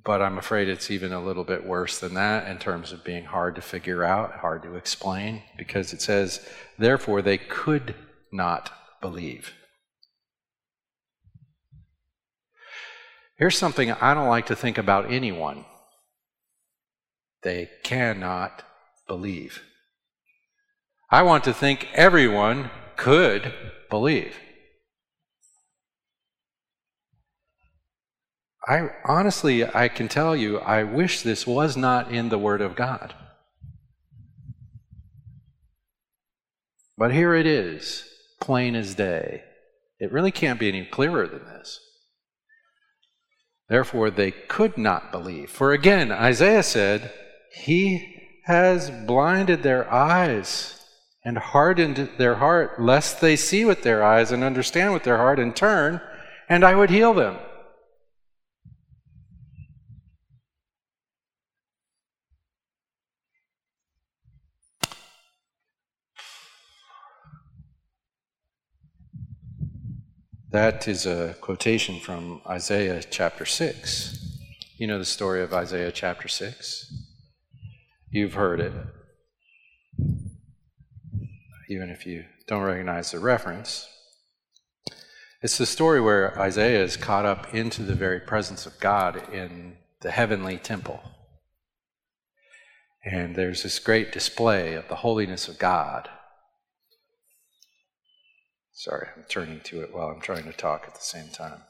But 0.05 0.21
I'm 0.21 0.37
afraid 0.37 0.69
it's 0.69 0.91
even 0.91 1.13
a 1.13 1.23
little 1.23 1.45
bit 1.45 1.65
worse 1.65 2.01
than 2.01 2.15
that 2.15 2.49
in 2.49 2.59
terms 2.59 2.93
of 2.93 3.05
being 3.05 3.25
hard 3.25 3.55
to 3.55 3.63
figure 3.63 4.03
out, 4.03 4.33
hard 4.33 4.65
to 4.65 4.75
explain, 4.75 5.43
because 5.57 5.93
it 5.93 6.03
says, 6.03 6.45
therefore 6.77 7.23
they 7.23 7.39
could 7.39 7.95
not 8.33 8.71
believe. 9.01 9.53
Here's 13.37 13.57
something 13.57 13.93
I 13.93 14.15
don't 14.15 14.29
like 14.29 14.47
to 14.47 14.57
think 14.57 14.79
about 14.79 15.13
anyone 15.13 15.65
they 17.43 17.71
cannot 17.85 18.65
believe. 19.07 19.63
I 21.11 21.23
want 21.23 21.45
to 21.45 21.55
think 21.55 21.89
everyone 21.95 22.71
could 22.97 23.55
believe. 23.89 24.37
I 28.67 28.91
honestly, 29.05 29.65
I 29.65 29.89
can 29.89 30.09
tell 30.09 30.37
you, 30.37 30.59
I 30.59 30.83
wish 30.83 31.23
this 31.23 31.47
was 31.47 31.77
not 31.77 32.13
in 32.13 32.29
the 32.29 32.39
Word 32.39 32.61
of 32.61 32.77
God. 32.77 33.15
But 36.99 37.15
here 37.15 37.35
it 37.35 37.47
is 37.47 38.05
plain 38.41 38.75
as 38.75 38.95
day. 38.95 39.43
It 39.99 40.13
really 40.13 40.31
can't 40.31 40.61
be 40.61 40.69
any 40.69 40.85
clearer 40.85 41.27
than 41.27 41.45
this. 41.45 41.81
Therefore, 43.69 44.11
they 44.11 44.31
could 44.31 44.79
not 44.79 45.13
believe. 45.13 45.51
For 45.51 45.73
again, 45.73 46.11
Isaiah 46.11 46.63
said, 46.63 47.13
He 47.53 48.17
has 48.45 48.91
blinded 48.91 49.63
their 49.63 49.93
eyes 49.93 50.75
and 51.25 51.37
hardened 51.37 52.11
their 52.17 52.37
heart, 52.37 52.81
lest 52.81 53.21
they 53.21 53.37
see 53.37 53.65
with 53.65 53.83
their 53.83 54.03
eyes 54.03 54.33
and 54.33 54.43
understand 54.43 54.95
with 54.95 55.03
their 55.03 55.19
heart 55.19 55.39
and 55.39 55.55
turn, 55.55 56.01
and 56.49 56.65
I 56.65 56.75
would 56.75 56.89
heal 56.89 57.13
them. 57.13 57.37
That 70.51 70.89
is 70.89 71.05
a 71.05 71.37
quotation 71.43 72.01
from 72.01 72.41
Isaiah 72.49 73.03
chapter 73.03 73.45
6. 73.45 74.39
You 74.79 74.87
know 74.87 74.99
the 74.99 75.05
story 75.05 75.43
of 75.43 75.53
Isaiah 75.53 75.93
chapter 75.93 76.27
6? 76.27 76.91
You've 78.09 78.33
heard 78.33 78.59
it. 78.59 78.73
Even 81.69 81.91
if 81.91 82.07
you 82.07 82.25
don't 82.47 82.63
recognize 82.63 83.11
the 83.11 83.19
reference. 83.19 83.87
It's 85.43 85.59
the 85.59 85.67
story 85.67 86.01
where 86.01 86.41
Isaiah 86.41 86.83
is 86.83 86.97
caught 86.97 87.27
up 87.27 87.55
into 87.55 87.83
the 87.83 87.95
very 87.95 88.19
presence 88.19 88.65
of 88.65 88.81
God 88.81 89.31
in 89.31 89.77
the 90.01 90.13
heavenly 90.13 90.57
temple. 90.57 91.03
And 93.05 93.37
there's 93.37 93.65
this 93.65 93.79
great 93.79 94.13
display 94.13 94.73
of 94.73 94.89
the 94.89 94.97
holiness 94.97 95.47
of 95.47 95.59
God. 95.59 96.09
Sorry, 98.79 99.09
I'm 99.17 99.25
turning 99.29 99.59
to 99.65 99.83
it 99.83 99.93
while 99.93 100.07
I'm 100.07 100.21
trying 100.21 100.45
to 100.45 100.53
talk 100.53 100.85
at 100.87 100.95
the 100.95 101.01
same 101.01 101.31
time. 101.31 101.63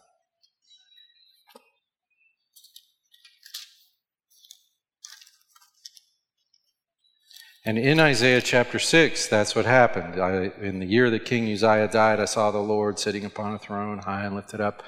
And 7.65 7.79
in 7.79 7.99
Isaiah 7.99 8.43
chapter 8.43 8.79
6, 8.79 9.27
that's 9.29 9.57
what 9.57 9.65
happened. 9.65 10.21
I, 10.21 10.53
in 10.61 10.81
the 10.81 10.87
year 10.87 11.09
that 11.09 11.25
King 11.25 11.51
Uzziah 11.51 11.89
died, 11.89 12.21
I 12.21 12.27
saw 12.27 12.51
the 12.51 12.59
Lord 12.59 12.99
sitting 12.99 13.25
upon 13.25 13.55
a 13.55 13.59
throne, 13.59 14.01
high 14.01 14.27
and 14.27 14.37
lifted 14.37 14.61
up. 14.61 14.83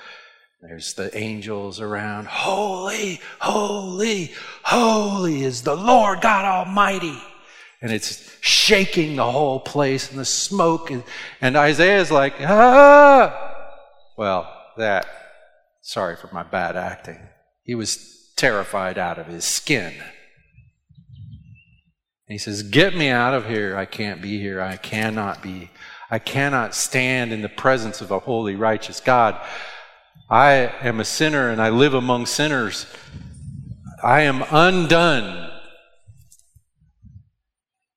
There's 0.61 0.93
the 0.93 1.17
angels 1.17 1.81
around. 1.81 2.27
Holy, 2.27 3.19
holy, 3.39 4.35
holy 4.63 5.43
is 5.43 5.63
the 5.63 5.75
Lord 5.75 6.21
God 6.21 6.45
Almighty. 6.45 7.19
And 7.83 7.93
it's 7.93 8.31
shaking 8.41 9.17
the 9.17 9.31
whole 9.31 9.61
place, 9.61 10.11
and 10.11 10.19
the 10.19 10.25
smoke. 10.25 10.91
Is, 10.91 11.03
and 11.41 11.57
Isaiah's 11.57 12.11
like, 12.11 12.35
ah! 12.41 13.57
Well, 14.19 14.53
that, 14.77 15.07
sorry 15.81 16.17
for 16.17 16.29
my 16.33 16.43
bad 16.43 16.77
acting. 16.77 17.19
He 17.63 17.75
was 17.75 18.33
terrified 18.37 18.99
out 18.99 19.19
of 19.19 19.27
his 19.27 19.45
skin. 19.45 19.95
And 22.31 22.35
he 22.35 22.39
says, 22.39 22.63
Get 22.63 22.97
me 22.97 23.09
out 23.09 23.35
of 23.35 23.49
here. 23.49 23.77
I 23.77 23.87
can't 23.87 24.23
be 24.23 24.39
here. 24.39 24.61
I 24.61 24.77
cannot 24.77 25.43
be. 25.43 25.71
I 26.11 26.19
cannot 26.19 26.75
stand 26.75 27.33
in 27.33 27.43
the 27.43 27.49
presence 27.49 28.01
of 28.01 28.11
a 28.11 28.19
holy, 28.19 28.57
righteous 28.57 29.01
God. 29.01 29.41
I 30.29 30.53
am 30.83 31.01
a 31.01 31.05
sinner 31.05 31.49
and 31.49 31.61
I 31.61 31.71
live 31.71 31.95
among 31.95 32.27
sinners. 32.27 32.87
I 34.03 34.23
am 34.23 34.45
undone. 34.51 35.51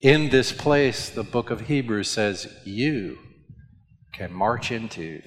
In 0.04 0.28
this 0.28 0.52
place, 0.52 1.10
the 1.10 1.24
book 1.24 1.50
of 1.50 1.62
Hebrews 1.62 2.10
says, 2.10 2.54
You 2.66 3.20
can 4.12 4.34
march 4.34 4.70
into, 4.70 5.22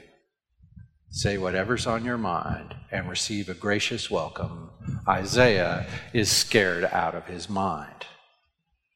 say 1.09 1.38
whatever's 1.38 1.87
on 1.87 2.04
your 2.04 2.18
mind, 2.18 2.75
and 2.92 3.09
receive 3.09 3.49
a 3.49 3.54
gracious 3.54 4.11
welcome. 4.11 4.68
Isaiah 5.09 5.87
is 6.12 6.30
scared 6.30 6.85
out 6.85 7.14
of 7.14 7.25
his 7.25 7.49
mind. 7.49 8.04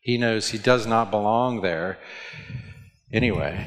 He 0.00 0.18
knows 0.18 0.50
he 0.50 0.58
does 0.58 0.87
not 0.87 1.10
belong 1.10 1.62
there. 1.62 1.96
Anyway, 3.10 3.66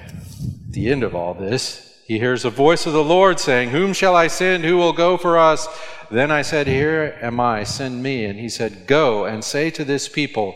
the 0.69 0.91
end 0.91 1.01
of 1.01 1.15
all 1.15 1.33
this, 1.33 1.99
he 2.05 2.19
hears 2.19 2.45
a 2.45 2.51
voice 2.51 2.85
of 2.85 2.93
the 2.93 3.03
Lord 3.03 3.39
saying, 3.39 3.71
Whom 3.71 3.91
shall 3.91 4.15
I 4.15 4.27
send? 4.27 4.65
Who 4.65 4.77
will 4.77 4.93
go 4.93 5.17
for 5.17 5.39
us? 5.39 5.67
Then 6.11 6.29
I 6.29 6.43
said, 6.43 6.67
Here 6.67 7.17
am 7.23 7.39
I, 7.39 7.63
send 7.63 8.03
me. 8.03 8.25
And 8.25 8.37
he 8.37 8.49
said, 8.49 8.85
Go 8.85 9.25
and 9.25 9.43
say 9.43 9.71
to 9.71 9.83
this 9.83 10.07
people, 10.07 10.55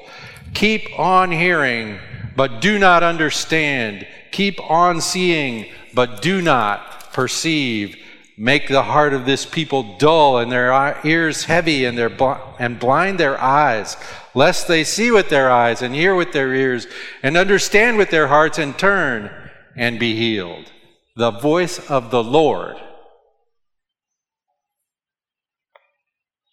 Keep 0.54 1.00
on 1.00 1.32
hearing, 1.32 2.00
but 2.36 2.62
do 2.62 2.80
not 2.80 3.04
understand. 3.04 4.08
Keep 4.32 4.60
on 4.70 5.02
seeing, 5.02 5.72
but 5.94 6.22
do 6.22 6.42
not 6.42 7.14
perceive. 7.14 7.96
Make 8.38 8.68
the 8.68 8.84
heart 8.84 9.14
of 9.14 9.26
this 9.26 9.46
people 9.46 9.98
dull 9.98 10.38
and 10.38 10.52
their 10.52 11.00
ears 11.04 11.46
heavy 11.46 11.86
and, 11.86 11.98
their 11.98 12.10
bl- 12.10 12.34
and 12.60 12.80
blind 12.80 13.20
their 13.20 13.42
eyes 13.42 13.98
lest 14.38 14.68
they 14.68 14.84
see 14.84 15.10
with 15.10 15.30
their 15.30 15.50
eyes 15.50 15.82
and 15.82 15.96
hear 15.96 16.14
with 16.14 16.32
their 16.32 16.54
ears 16.54 16.86
and 17.24 17.36
understand 17.36 17.98
with 17.98 18.12
their 18.12 18.28
hearts 18.28 18.60
and 18.60 18.78
turn 18.78 19.32
and 19.76 20.00
be 20.00 20.16
healed. 20.16 20.72
The 21.16 21.32
voice 21.32 21.80
of 21.90 22.12
the 22.12 22.24
Lord 22.24 22.78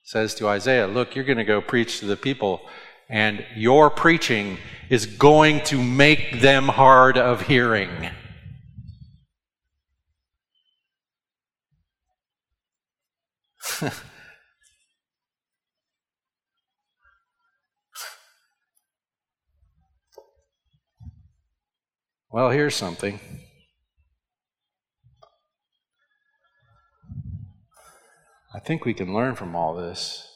says 0.02 0.34
to 0.36 0.48
Isaiah, 0.48 0.86
Look, 0.86 1.14
you're 1.14 1.26
going 1.26 1.36
to 1.36 1.44
go 1.44 1.60
preach 1.60 2.00
to 2.00 2.06
the 2.06 2.16
people, 2.16 2.62
and 3.08 3.44
your 3.54 3.90
preaching 3.90 4.58
is 4.90 5.06
going 5.06 5.60
to 5.64 5.82
make 5.82 6.40
them 6.40 6.68
hard 6.68 7.18
of 7.18 7.42
hearing. 7.42 8.10
Well, 22.34 22.50
here's 22.50 22.74
something. 22.74 23.20
I 28.52 28.58
think 28.58 28.84
we 28.84 28.92
can 28.92 29.14
learn 29.14 29.36
from 29.36 29.54
all 29.54 29.76
this 29.76 30.33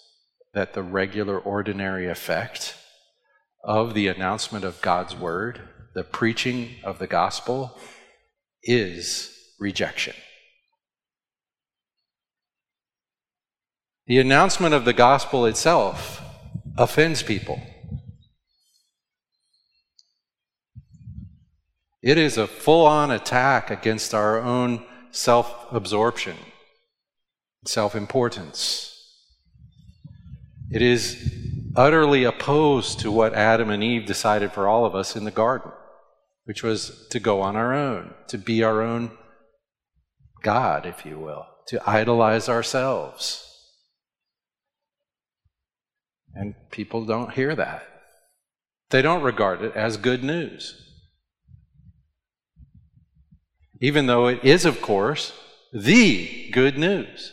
that 0.55 0.75
the 0.75 0.83
regular, 0.83 1.39
ordinary 1.39 2.07
effect 2.07 2.77
of 3.63 3.95
the 3.95 4.09
announcement 4.09 4.65
of 4.65 4.81
God's 4.81 5.15
word, 5.15 5.61
the 5.95 6.05
preaching 6.05 6.77
of 6.85 6.99
the 6.99 7.07
gospel, 7.07 7.79
is 8.63 9.35
rejection. 9.59 10.15
The 14.07 14.19
announcement 14.19 14.75
of 14.75 14.85
the 14.85 14.95
gospel 14.95 15.45
itself 15.45 16.23
offends 16.79 17.23
people. 17.23 17.61
It 22.03 22.17
is 22.17 22.39
a 22.39 22.47
full 22.47 22.87
on 22.87 23.11
attack 23.11 23.71
against 23.71 24.15
our 24.15 24.41
own 24.41 24.87
self 25.11 25.67
absorption, 25.71 26.37
self 27.67 27.95
importance. 27.95 28.98
It 30.71 30.83
is 30.83 31.35
utterly 31.77 32.25
opposed 32.25 33.01
to 33.01 33.11
what 33.11 33.35
Adam 33.35 33.71
and 33.71 33.83
Eve 33.83 34.07
decided 34.07 34.53
for 34.53 34.69
all 34.69 34.85
of 34.85 34.95
us 34.95 35.17
in 35.17 35.25
the 35.25 35.31
garden, 35.31 35.73
which 36.45 36.63
was 36.63 37.07
to 37.11 37.21
go 37.21 37.41
on 37.41 37.57
our 37.57 37.75
own, 37.75 38.15
to 38.29 38.39
be 38.39 38.63
our 38.63 38.83
own 38.83 39.13
God, 40.43 40.87
if 40.87 41.05
you 41.05 41.19
will, 41.19 41.47
to 41.69 41.81
idolize 41.89 42.49
ourselves. 42.49 43.45
And 46.35 46.55
people 46.71 47.05
don't 47.05 47.33
hear 47.33 47.55
that. 47.55 47.85
They 48.91 49.03
don't 49.03 49.23
regard 49.23 49.63
it 49.63 49.75
as 49.75 49.97
good 49.97 50.23
news 50.23 50.89
even 53.81 54.07
though 54.07 54.27
it 54.27 54.43
is, 54.45 54.65
of 54.65 54.83
course, 54.83 55.33
the 55.73 56.51
good 56.51 56.79
news. 56.79 57.33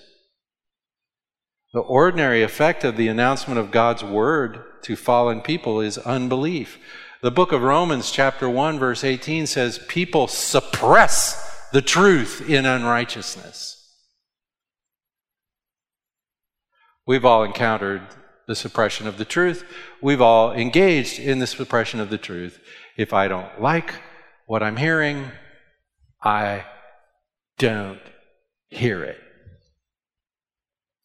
The 1.75 1.81
ordinary 1.81 2.41
effect 2.41 2.85
of 2.85 2.95
the 2.95 3.09
announcement 3.09 3.59
of 3.59 3.69
God's 3.69 4.01
word 4.01 4.63
to 4.83 4.95
fallen 4.95 5.41
people 5.41 5.81
is 5.81 5.97
unbelief. 5.97 6.79
The 7.21 7.31
book 7.31 7.51
of 7.51 7.63
Romans, 7.63 8.11
chapter 8.11 8.49
1, 8.49 8.79
verse 8.79 9.03
18 9.03 9.45
says, 9.45 9.81
People 9.89 10.27
suppress 10.27 11.67
the 11.73 11.81
truth 11.81 12.49
in 12.49 12.65
unrighteousness. 12.65 13.93
We've 17.05 17.25
all 17.25 17.43
encountered 17.43 18.03
the 18.47 18.55
suppression 18.55 19.05
of 19.05 19.17
the 19.17 19.25
truth. 19.25 19.65
We've 20.01 20.21
all 20.21 20.53
engaged 20.53 21.19
in 21.19 21.39
the 21.39 21.47
suppression 21.47 21.99
of 21.99 22.09
the 22.09 22.17
truth. 22.17 22.57
If 22.95 23.11
I 23.11 23.27
don't 23.27 23.61
like 23.61 23.93
what 24.45 24.63
I'm 24.63 24.77
hearing, 24.77 25.29
I 26.23 26.63
don't 27.57 27.99
hear 28.69 29.03
it. 29.03 29.24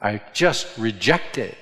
I 0.00 0.22
just 0.32 0.78
reject 0.78 1.36
it. 1.36 1.56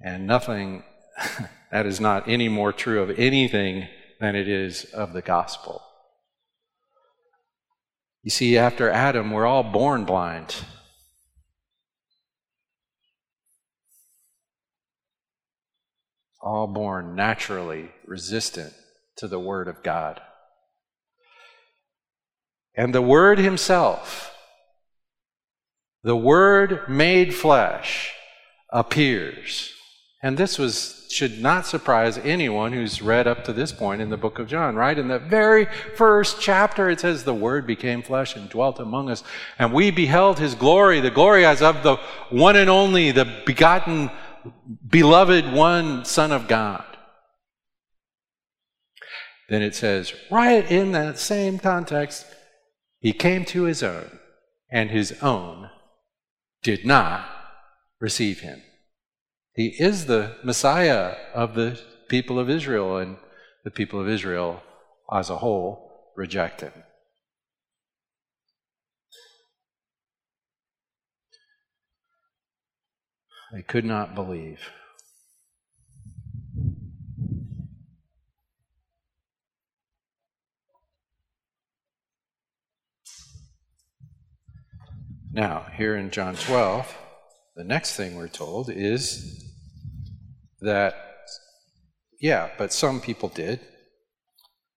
And 0.00 0.26
nothing, 0.26 0.84
that 1.72 1.86
is 1.86 2.00
not 2.00 2.28
any 2.28 2.48
more 2.48 2.72
true 2.72 3.02
of 3.02 3.18
anything 3.18 3.88
than 4.20 4.36
it 4.36 4.48
is 4.48 4.84
of 4.84 5.12
the 5.12 5.22
gospel. 5.22 5.82
You 8.22 8.30
see, 8.30 8.58
after 8.58 8.90
Adam, 8.90 9.30
we're 9.30 9.46
all 9.46 9.62
born 9.62 10.04
blind. 10.04 10.54
All 16.42 16.66
born 16.66 17.14
naturally 17.14 17.90
resistant 18.04 18.74
to 19.16 19.28
the 19.28 19.40
Word 19.40 19.68
of 19.68 19.82
God. 19.82 20.20
And 22.76 22.94
the 22.94 23.02
Word 23.02 23.38
Himself, 23.38 24.34
the 26.02 26.16
Word 26.16 26.88
made 26.88 27.34
flesh, 27.34 28.12
appears. 28.70 29.72
And 30.22 30.36
this 30.36 30.58
was 30.58 31.06
should 31.08 31.40
not 31.40 31.66
surprise 31.66 32.18
anyone 32.18 32.72
who's 32.72 33.00
read 33.00 33.26
up 33.26 33.44
to 33.44 33.52
this 33.52 33.72
point 33.72 34.02
in 34.02 34.10
the 34.10 34.16
book 34.16 34.38
of 34.38 34.48
John, 34.48 34.74
right? 34.74 34.98
In 34.98 35.08
the 35.08 35.18
very 35.18 35.66
first 35.94 36.40
chapter, 36.40 36.90
it 36.90 37.00
says, 37.00 37.24
The 37.24 37.34
Word 37.34 37.66
became 37.66 38.02
flesh 38.02 38.36
and 38.36 38.48
dwelt 38.48 38.78
among 38.78 39.08
us, 39.08 39.22
and 39.58 39.72
we 39.72 39.90
beheld 39.90 40.38
His 40.38 40.54
glory, 40.54 41.00
the 41.00 41.10
glory 41.10 41.46
as 41.46 41.62
of 41.62 41.82
the 41.82 41.96
one 42.30 42.56
and 42.56 42.68
only, 42.68 43.12
the 43.12 43.42
begotten, 43.46 44.10
beloved 44.86 45.52
one 45.52 46.04
Son 46.04 46.32
of 46.32 46.48
God. 46.48 46.84
then 49.48 49.62
it 49.62 49.74
says, 49.74 50.12
right 50.30 50.70
in 50.70 50.92
that 50.92 51.18
same 51.18 51.58
context, 51.58 52.26
he 53.06 53.12
came 53.12 53.44
to 53.44 53.62
his 53.62 53.84
own, 53.84 54.18
and 54.68 54.90
his 54.90 55.22
own 55.22 55.70
did 56.64 56.84
not 56.84 57.24
receive 58.00 58.40
him. 58.40 58.60
He 59.54 59.68
is 59.78 60.06
the 60.06 60.34
Messiah 60.42 61.14
of 61.32 61.54
the 61.54 61.80
people 62.08 62.36
of 62.40 62.50
Israel, 62.50 62.96
and 62.96 63.18
the 63.62 63.70
people 63.70 64.00
of 64.00 64.08
Israel 64.08 64.60
as 65.12 65.30
a 65.30 65.36
whole 65.36 66.10
reject 66.16 66.62
him. 66.62 66.72
They 73.52 73.62
could 73.62 73.84
not 73.84 74.16
believe. 74.16 74.58
Now, 85.36 85.66
here 85.76 85.96
in 85.96 86.10
John 86.10 86.34
12, 86.34 86.96
the 87.56 87.62
next 87.62 87.94
thing 87.94 88.16
we're 88.16 88.26
told 88.26 88.70
is 88.70 89.44
that, 90.62 90.94
yeah, 92.18 92.48
but 92.56 92.72
some 92.72 93.02
people 93.02 93.28
did. 93.28 93.60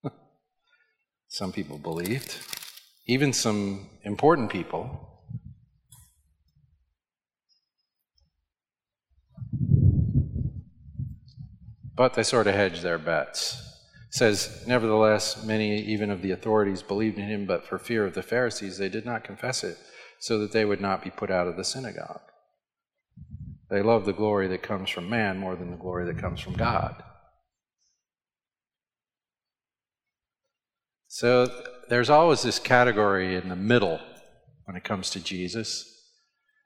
some 1.29 1.53
people 1.53 1.77
believed. 1.77 2.35
Even 3.07 3.31
some 3.31 3.87
important 4.03 4.49
people. 4.49 5.23
But 11.95 12.15
they 12.15 12.23
sort 12.23 12.47
of 12.47 12.55
hedged 12.55 12.83
their 12.83 12.97
bets. 12.97 13.53
It 14.09 14.13
says, 14.13 14.65
Nevertheless, 14.67 15.41
many 15.41 15.77
even 15.83 16.09
of 16.09 16.21
the 16.21 16.31
authorities 16.31 16.81
believed 16.81 17.17
in 17.17 17.29
him, 17.29 17.45
but 17.45 17.65
for 17.65 17.79
fear 17.79 18.05
of 18.05 18.13
the 18.13 18.23
Pharisees, 18.23 18.77
they 18.77 18.89
did 18.89 19.05
not 19.05 19.23
confess 19.23 19.63
it 19.63 19.77
so 20.19 20.37
that 20.39 20.51
they 20.51 20.65
would 20.65 20.81
not 20.81 21.03
be 21.03 21.09
put 21.09 21.31
out 21.31 21.47
of 21.47 21.57
the 21.57 21.63
synagogue. 21.63 22.21
They 23.69 23.81
love 23.81 24.05
the 24.05 24.13
glory 24.13 24.47
that 24.47 24.61
comes 24.61 24.89
from 24.89 25.09
man 25.09 25.37
more 25.37 25.55
than 25.55 25.71
the 25.71 25.77
glory 25.77 26.05
that 26.05 26.19
comes 26.19 26.39
from 26.39 26.53
God. 26.53 27.03
So 31.07 31.47
there's 31.89 32.09
always 32.09 32.41
this 32.41 32.59
category 32.59 33.35
in 33.35 33.49
the 33.49 33.55
middle 33.55 33.99
when 34.65 34.75
it 34.75 34.83
comes 34.83 35.09
to 35.11 35.19
Jesus. 35.19 35.85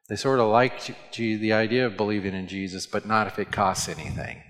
They 0.10 0.16
sort 0.18 0.40
of 0.40 0.50
like 0.50 1.14
the 1.16 1.54
idea 1.54 1.86
of 1.86 1.96
believing 1.96 2.34
in 2.34 2.48
Jesus, 2.48 2.86
but 2.86 3.06
not 3.06 3.28
if 3.28 3.40
it 3.40 3.52
costs 3.52 3.88
anything. 3.88 4.44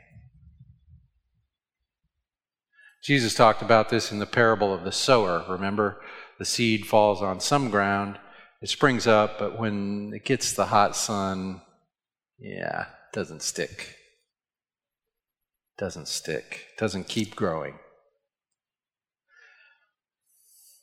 Jesus 3.03 3.35
talked 3.35 3.61
about 3.61 3.89
this 3.89 4.11
in 4.11 4.19
the 4.19 4.25
parable 4.25 4.73
of 4.73 4.83
the 4.83 4.91
sower. 4.91 5.45
Remember, 5.49 6.01
the 6.39 6.45
seed 6.45 6.87
falls 6.87 7.21
on 7.21 7.39
some 7.39 7.69
ground, 7.69 8.17
it 8.63 8.69
springs 8.69 9.07
up, 9.07 9.37
but 9.37 9.59
when 9.59 10.13
it 10.15 10.23
gets 10.23 10.53
the 10.53 10.67
hot 10.67 10.95
sun, 10.95 11.61
yeah, 12.39 12.85
doesn't 13.11 13.41
stick. 13.41 13.97
Doesn't 15.77 16.07
stick. 16.07 16.67
Doesn't 16.77 17.09
keep 17.09 17.35
growing. 17.35 17.77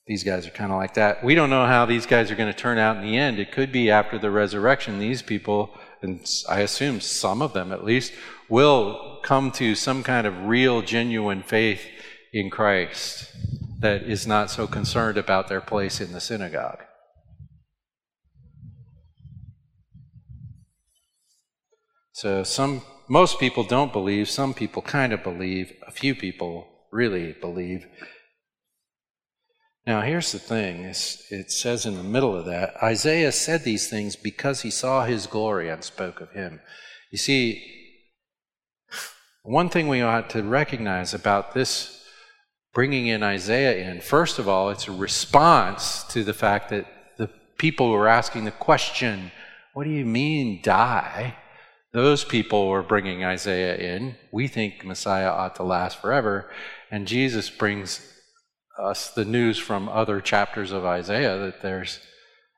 These 0.07 0.25
guys 0.25 0.47
are 0.47 0.51
kind 0.51 0.71
of 0.71 0.77
like 0.77 0.93
that. 0.95 1.25
We 1.25 1.35
don't 1.35 1.49
know 1.49 1.64
how 1.64 1.87
these 1.87 2.05
guys 2.05 2.31
are 2.31 2.35
going 2.35 2.53
to 2.53 2.59
turn 2.59 2.77
out 2.77 2.99
in 2.99 3.03
the 3.03 3.16
end. 3.16 3.38
It 3.38 3.51
could 3.51 3.73
be 3.73 3.90
after 3.90 4.19
the 4.19 4.31
resurrection, 4.31 4.99
these 4.99 5.23
people, 5.23 5.71
and 6.03 6.21
I 6.51 6.61
assume 6.61 7.01
some 7.01 7.40
of 7.40 7.55
them 7.55 7.73
at 7.73 7.83
least, 7.83 8.12
will 8.51 9.21
come 9.23 9.51
to 9.53 9.75
some 9.75 10.03
kind 10.03 10.27
of 10.27 10.45
real, 10.45 10.83
genuine 10.83 11.43
faith 11.43 11.87
in 12.31 12.51
Christ 12.51 13.35
that 13.79 14.03
is 14.03 14.27
not 14.27 14.51
so 14.51 14.66
concerned 14.66 15.16
about 15.16 15.49
their 15.49 15.62
place 15.62 15.99
in 15.99 16.12
the 16.12 16.21
synagogue. 16.21 16.85
So 22.20 22.42
some 22.42 22.83
most 23.09 23.40
people 23.40 23.64
don't 23.64 23.94
believe, 23.94 24.28
some 24.28 24.52
people 24.52 24.83
kind 24.83 25.14
of 25.14 25.22
believe, 25.22 25.72
a 25.87 25.90
few 25.90 26.14
people 26.14 26.68
really 26.92 27.33
believe. 27.33 27.87
Now 29.87 30.02
here's 30.02 30.30
the 30.30 30.38
thing, 30.38 30.85
it 30.85 31.50
says 31.50 31.87
in 31.87 31.96
the 31.96 32.02
middle 32.02 32.37
of 32.37 32.44
that, 32.44 32.74
Isaiah 32.83 33.33
said 33.33 33.64
these 33.64 33.88
things 33.88 34.16
because 34.16 34.61
he 34.61 34.70
saw 34.70 35.06
his 35.06 35.26
glory 35.26 35.70
and 35.70 35.83
spoke 35.83 36.20
of 36.20 36.33
him. 36.33 36.61
You 37.11 37.16
see, 37.16 37.64
one 39.42 39.70
thing 39.70 39.88
we 39.88 40.02
ought 40.02 40.28
to 40.30 40.42
recognize 40.42 41.14
about 41.14 41.54
this 41.54 42.04
bringing 42.74 43.06
in 43.06 43.22
Isaiah 43.22 43.90
in, 43.90 44.02
first 44.02 44.38
of 44.38 44.46
all, 44.46 44.68
it's 44.68 44.88
a 44.88 44.92
response 44.92 46.04
to 46.11 46.22
the 46.22 46.35
fact 46.35 46.68
that 46.68 46.85
the 47.16 47.30
people 47.56 47.88
were 47.88 48.09
asking 48.09 48.44
the 48.44 48.50
question, 48.50 49.33
what 49.72 49.85
do 49.85 49.90
you 49.90 50.04
mean 50.04 50.61
die? 50.62 51.37
Those 51.92 52.24
people 52.24 52.68
were 52.68 52.83
bringing 52.83 53.24
Isaiah 53.24 53.76
in. 53.76 54.16
We 54.31 54.46
think 54.46 54.85
Messiah 54.85 55.31
ought 55.31 55.57
to 55.57 55.64
last 55.64 56.00
forever. 56.00 56.50
And 56.90 57.09
Jesus 57.09 57.50
brings 57.50 58.00
us 58.81 59.11
the 59.11 59.24
news 59.24 59.59
from 59.59 59.88
other 59.88 60.20
chapters 60.20 60.70
of 60.70 60.85
Isaiah 60.85 61.37
that 61.38 61.62
there's 61.62 62.00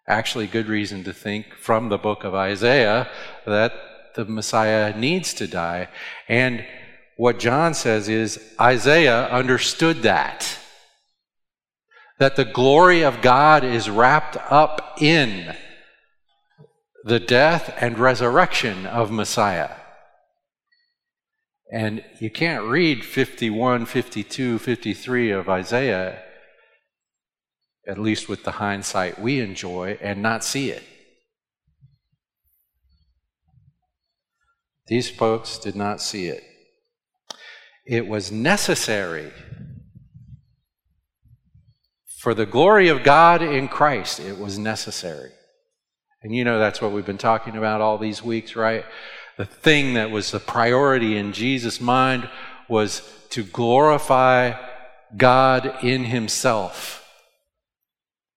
actually 0.07 0.47
good 0.47 0.69
reason 0.69 1.05
to 1.05 1.13
think 1.13 1.55
from 1.55 1.89
the 1.89 1.99
book 1.99 2.25
of 2.25 2.35
Isaiah 2.35 3.09
that 3.47 3.73
the 4.15 4.27
Messiah 4.27 4.97
needs 4.97 5.33
to 5.35 5.47
die. 5.47 5.89
And 6.29 6.67
what 7.17 7.39
John 7.39 7.73
says 7.73 8.09
is 8.09 8.39
Isaiah 8.61 9.29
understood 9.29 10.03
that. 10.03 10.59
That 12.19 12.37
the 12.37 12.45
glory 12.45 13.03
of 13.03 13.23
God 13.23 13.65
is 13.65 13.89
wrapped 13.89 14.37
up 14.51 14.99
in 15.01 15.57
the 17.05 17.21
death 17.21 17.75
and 17.79 17.99
resurrection 17.99 18.87
of 18.87 19.11
Messiah. 19.11 19.77
And 21.73 22.05
you 22.21 22.31
can't 22.31 22.65
read 22.65 23.05
51, 23.05 23.87
52, 23.87 24.59
53 24.59 25.31
of 25.31 25.49
Isaiah, 25.49 26.23
at 27.87 27.99
least 27.99 28.29
with 28.29 28.45
the 28.45 28.53
hindsight 28.53 29.19
we 29.19 29.41
enjoy, 29.41 29.99
and 30.01 30.23
not 30.23 30.45
see 30.45 30.71
it. 30.71 30.83
These 34.87 35.09
folks 35.09 35.59
did 35.59 35.75
not 35.75 36.03
see 36.03 36.27
it. 36.27 36.45
It 37.87 38.07
was 38.07 38.31
necessary 38.31 39.33
for 42.23 42.35
the 42.35 42.47
glory 42.47 42.87
of 42.87 43.03
God 43.03 43.43
in 43.43 43.67
Christ, 43.67 44.21
it 44.21 44.39
was 44.39 44.57
necessary. 44.57 45.33
And 46.23 46.35
you 46.35 46.45
know 46.45 46.59
that's 46.59 46.81
what 46.81 46.93
we've 46.93 47.07
been 47.07 47.19
talking 47.19 47.57
about 47.57 47.81
all 47.81 47.99
these 47.99 48.23
weeks, 48.23 48.55
right? 48.55 48.85
The 49.37 49.45
thing 49.45 49.95
that 49.95 50.11
was 50.11 50.31
the 50.31 50.39
priority 50.39 51.17
in 51.17 51.33
Jesus' 51.33 51.81
mind 51.81 52.29
was 52.69 53.03
to 53.31 53.43
glorify 53.43 54.55
God 55.17 55.83
in 55.83 56.05
Himself. 56.05 57.09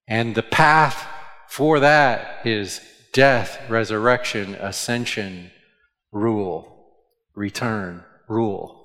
And 0.07 0.35
the 0.35 0.43
path 0.43 1.05
for 1.47 1.79
that 1.79 2.45
is 2.45 2.81
death, 3.13 3.59
resurrection, 3.69 4.55
ascension, 4.55 5.51
rule, 6.11 6.91
return, 7.33 8.03
rule. 8.27 8.81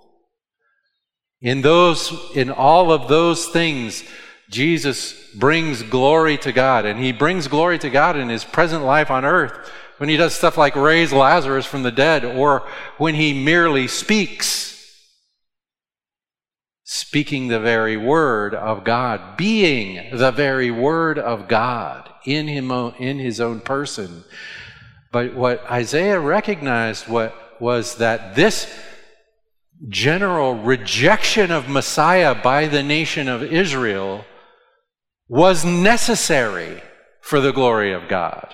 In 1.40 1.62
those, 1.62 2.12
in 2.34 2.50
all 2.50 2.92
of 2.92 3.08
those 3.08 3.46
things, 3.46 4.04
Jesus 4.50 5.14
brings 5.32 5.84
glory 5.84 6.36
to 6.38 6.50
God, 6.50 6.84
and 6.84 6.98
he 6.98 7.12
brings 7.12 7.46
glory 7.46 7.78
to 7.78 7.88
God 7.88 8.16
in 8.16 8.28
his 8.28 8.44
present 8.44 8.84
life 8.84 9.08
on 9.08 9.24
earth 9.24 9.70
when 9.98 10.08
he 10.08 10.16
does 10.16 10.34
stuff 10.34 10.58
like 10.58 10.74
raise 10.74 11.12
Lazarus 11.12 11.66
from 11.66 11.84
the 11.84 11.92
dead 11.92 12.24
or 12.24 12.66
when 12.98 13.14
he 13.14 13.32
merely 13.32 13.86
speaks. 13.86 14.68
Speaking 16.82 17.46
the 17.46 17.60
very 17.60 17.96
word 17.96 18.52
of 18.52 18.82
God, 18.82 19.36
being 19.36 20.16
the 20.16 20.32
very 20.32 20.72
word 20.72 21.18
of 21.18 21.46
God 21.46 22.10
in, 22.24 22.48
him, 22.48 22.72
in 22.98 23.20
his 23.20 23.40
own 23.40 23.60
person. 23.60 24.24
But 25.12 25.34
what 25.34 25.64
Isaiah 25.70 26.18
recognized 26.18 27.06
what, 27.06 27.34
was 27.60 27.96
that 27.96 28.34
this 28.34 28.72
general 29.88 30.54
rejection 30.54 31.52
of 31.52 31.68
Messiah 31.68 32.34
by 32.34 32.66
the 32.66 32.82
nation 32.82 33.28
of 33.28 33.42
Israel 33.42 34.24
was 35.30 35.64
necessary 35.64 36.82
for 37.20 37.40
the 37.40 37.52
glory 37.52 37.92
of 37.92 38.08
God. 38.08 38.52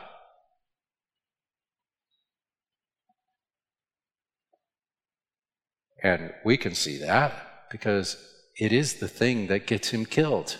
And 6.02 6.34
we 6.44 6.58
can 6.58 6.74
see 6.74 6.98
that 6.98 7.32
because 7.70 8.18
it 8.58 8.72
is 8.72 8.96
the 8.96 9.08
thing 9.08 9.46
that 9.46 9.66
gets 9.66 9.88
him 9.88 10.04
killed. 10.04 10.58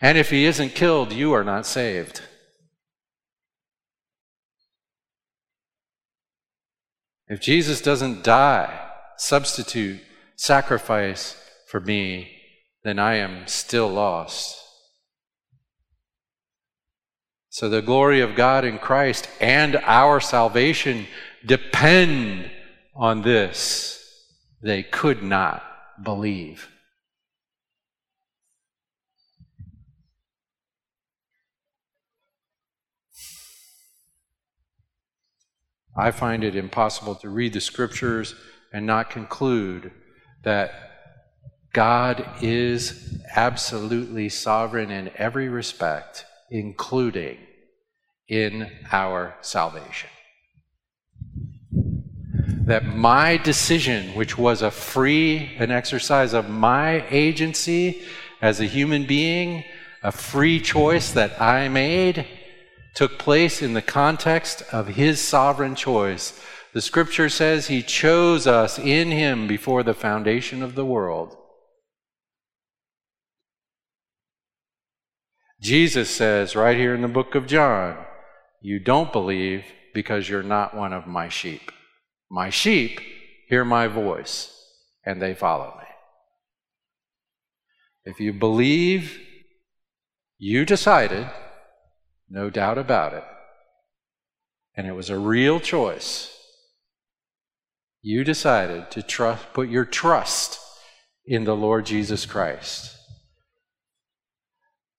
And 0.00 0.16
if 0.16 0.30
he 0.30 0.46
isn't 0.46 0.74
killed, 0.74 1.12
you 1.12 1.34
are 1.34 1.44
not 1.44 1.66
saved. 1.66 2.22
If 7.26 7.42
Jesus 7.42 7.82
doesn't 7.82 8.24
die, 8.24 8.88
substitute, 9.18 10.00
sacrifice 10.34 11.36
for 11.68 11.80
me, 11.80 12.30
then 12.82 12.98
I 12.98 13.16
am 13.16 13.46
still 13.46 13.88
lost. 13.88 14.56
So 17.50 17.68
the 17.68 17.82
glory 17.82 18.20
of 18.20 18.34
God 18.34 18.64
in 18.64 18.78
Christ 18.78 19.28
and 19.40 19.76
our 19.76 20.20
salvation 20.20 21.06
depend 21.44 22.50
on 22.94 23.22
this. 23.22 23.94
They 24.62 24.82
could 24.82 25.22
not 25.22 25.62
believe. 26.02 26.68
I 35.96 36.12
find 36.12 36.44
it 36.44 36.54
impossible 36.54 37.16
to 37.16 37.28
read 37.28 37.52
the 37.52 37.60
scriptures 37.60 38.34
and 38.72 38.86
not 38.86 39.10
conclude 39.10 39.90
that 40.44 40.87
God 41.72 42.26
is 42.40 43.22
absolutely 43.34 44.28
sovereign 44.28 44.90
in 44.90 45.10
every 45.16 45.48
respect, 45.48 46.24
including 46.50 47.38
in 48.28 48.70
our 48.92 49.34
salvation. 49.40 50.10
That 52.66 52.84
my 52.84 53.38
decision, 53.38 54.14
which 54.14 54.36
was 54.36 54.60
a 54.60 54.70
free, 54.70 55.56
an 55.58 55.70
exercise 55.70 56.34
of 56.34 56.50
my 56.50 57.06
agency 57.08 58.02
as 58.42 58.60
a 58.60 58.66
human 58.66 59.06
being, 59.06 59.64
a 60.02 60.12
free 60.12 60.60
choice 60.60 61.12
that 61.12 61.40
I 61.40 61.68
made, 61.68 62.26
took 62.94 63.18
place 63.18 63.62
in 63.62 63.74
the 63.74 63.82
context 63.82 64.62
of 64.72 64.88
his 64.88 65.20
sovereign 65.20 65.74
choice. 65.74 66.38
The 66.74 66.82
scripture 66.82 67.28
says 67.28 67.66
he 67.66 67.82
chose 67.82 68.46
us 68.46 68.78
in 68.78 69.10
him 69.10 69.46
before 69.46 69.82
the 69.82 69.94
foundation 69.94 70.62
of 70.62 70.74
the 70.74 70.84
world. 70.84 71.37
Jesus 75.60 76.08
says 76.08 76.54
right 76.54 76.76
here 76.76 76.94
in 76.94 77.02
the 77.02 77.08
book 77.08 77.34
of 77.34 77.46
John, 77.46 77.96
You 78.60 78.78
don't 78.78 79.12
believe 79.12 79.64
because 79.92 80.28
you're 80.28 80.42
not 80.42 80.76
one 80.76 80.92
of 80.92 81.06
my 81.06 81.28
sheep. 81.28 81.72
My 82.30 82.50
sheep 82.50 83.00
hear 83.48 83.64
my 83.64 83.88
voice 83.88 84.54
and 85.04 85.20
they 85.20 85.34
follow 85.34 85.74
me. 85.78 85.84
If 88.04 88.20
you 88.20 88.32
believe, 88.32 89.18
you 90.38 90.64
decided 90.64 91.28
no 92.30 92.50
doubt 92.50 92.78
about 92.78 93.14
it. 93.14 93.24
And 94.76 94.86
it 94.86 94.92
was 94.92 95.10
a 95.10 95.18
real 95.18 95.58
choice. 95.58 96.34
You 98.00 98.22
decided 98.22 98.90
to 98.92 99.02
trust, 99.02 99.52
put 99.52 99.68
your 99.68 99.84
trust 99.84 100.60
in 101.26 101.44
the 101.44 101.56
Lord 101.56 101.86
Jesus 101.86 102.26
Christ. 102.26 102.94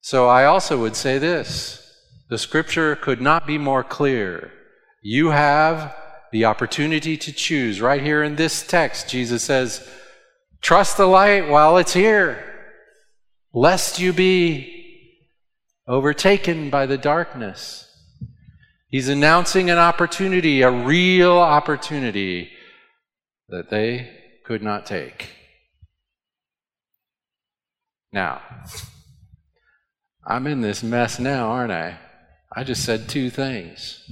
So 0.00 0.28
I 0.28 0.44
also 0.44 0.80
would 0.80 0.96
say 0.96 1.18
this 1.18 1.80
the 2.28 2.38
scripture 2.38 2.96
could 2.96 3.20
not 3.20 3.46
be 3.46 3.58
more 3.58 3.84
clear. 3.84 4.52
You 5.02 5.30
have 5.30 5.96
the 6.32 6.44
opportunity 6.44 7.16
to 7.16 7.32
choose. 7.32 7.80
Right 7.80 8.02
here 8.02 8.22
in 8.22 8.36
this 8.36 8.66
text, 8.66 9.08
Jesus 9.08 9.42
says, 9.42 9.88
Trust 10.60 10.96
the 10.96 11.06
light 11.06 11.48
while 11.48 11.76
it's 11.76 11.94
here, 11.94 12.44
lest 13.52 13.98
you 13.98 14.12
be 14.12 14.76
overtaken 15.88 16.70
by 16.70 16.86
the 16.86 16.98
darkness. 16.98 17.86
He's 18.88 19.08
announcing 19.08 19.70
an 19.70 19.78
opportunity, 19.78 20.62
a 20.62 20.70
real 20.70 21.38
opportunity 21.38 22.50
that 23.48 23.70
they 23.70 24.10
could 24.44 24.62
not 24.62 24.86
take. 24.86 25.30
Now, 28.12 28.42
I'm 30.30 30.46
in 30.46 30.60
this 30.60 30.82
mess 30.82 31.18
now, 31.18 31.50
aren't 31.50 31.72
I? 31.72 31.98
I 32.54 32.64
just 32.64 32.84
said 32.84 33.08
two 33.08 33.30
things. 33.30 34.02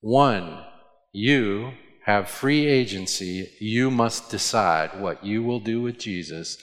One, 0.00 0.64
you 1.12 1.72
have 2.04 2.28
free 2.28 2.66
agency. 2.66 3.50
You 3.60 3.90
must 3.90 4.30
decide 4.30 5.00
what 5.00 5.24
you 5.24 5.42
will 5.42 5.60
do 5.60 5.80
with 5.80 5.98
Jesus 5.98 6.58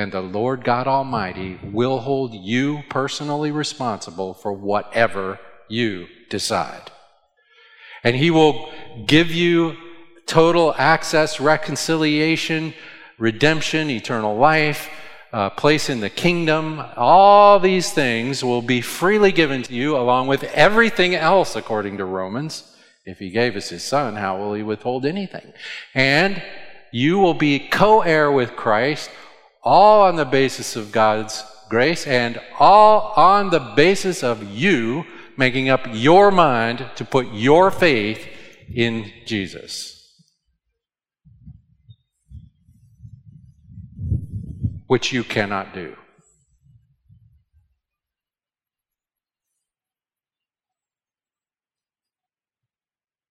and 0.00 0.12
the 0.12 0.20
Lord 0.22 0.64
God 0.64 0.86
Almighty 0.86 1.60
will 1.62 1.98
hold 1.98 2.32
you 2.32 2.82
personally 2.88 3.50
responsible 3.50 4.32
for 4.32 4.50
whatever 4.50 5.38
you 5.68 6.06
decide. 6.30 6.90
And 8.02 8.16
He 8.16 8.30
will 8.30 8.72
give 9.06 9.30
you 9.30 9.76
total 10.24 10.74
access, 10.78 11.38
reconciliation, 11.38 12.72
redemption, 13.18 13.90
eternal 13.90 14.36
life, 14.38 14.88
uh, 15.32 15.50
place 15.50 15.88
in 15.88 16.00
the 16.00 16.10
kingdom. 16.10 16.82
All 16.96 17.60
these 17.60 17.92
things 17.92 18.44
will 18.44 18.62
be 18.62 18.80
freely 18.80 19.32
given 19.32 19.62
to 19.62 19.74
you 19.74 19.96
along 19.96 20.26
with 20.26 20.44
everything 20.44 21.14
else, 21.14 21.56
according 21.56 21.98
to 21.98 22.04
Romans. 22.04 22.76
If 23.04 23.18
He 23.18 23.30
gave 23.30 23.56
us 23.56 23.68
His 23.68 23.84
Son, 23.84 24.16
how 24.16 24.38
will 24.38 24.54
He 24.54 24.62
withhold 24.62 25.06
anything? 25.06 25.52
And 25.94 26.42
you 26.92 27.18
will 27.18 27.34
be 27.34 27.58
co 27.58 28.02
heir 28.02 28.30
with 28.30 28.56
Christ 28.56 29.10
all 29.62 30.02
on 30.02 30.16
the 30.16 30.24
basis 30.24 30.76
of 30.76 30.92
God's 30.92 31.44
grace 31.68 32.06
and 32.06 32.40
all 32.58 33.12
on 33.16 33.50
the 33.50 33.72
basis 33.76 34.22
of 34.22 34.42
you 34.42 35.04
making 35.36 35.68
up 35.68 35.86
your 35.92 36.30
mind 36.30 36.84
to 36.96 37.04
put 37.04 37.26
your 37.32 37.70
faith 37.70 38.26
in 38.74 39.10
Jesus. 39.24 39.99
Which 44.90 45.12
you 45.12 45.22
cannot 45.22 45.72
do. 45.72 45.94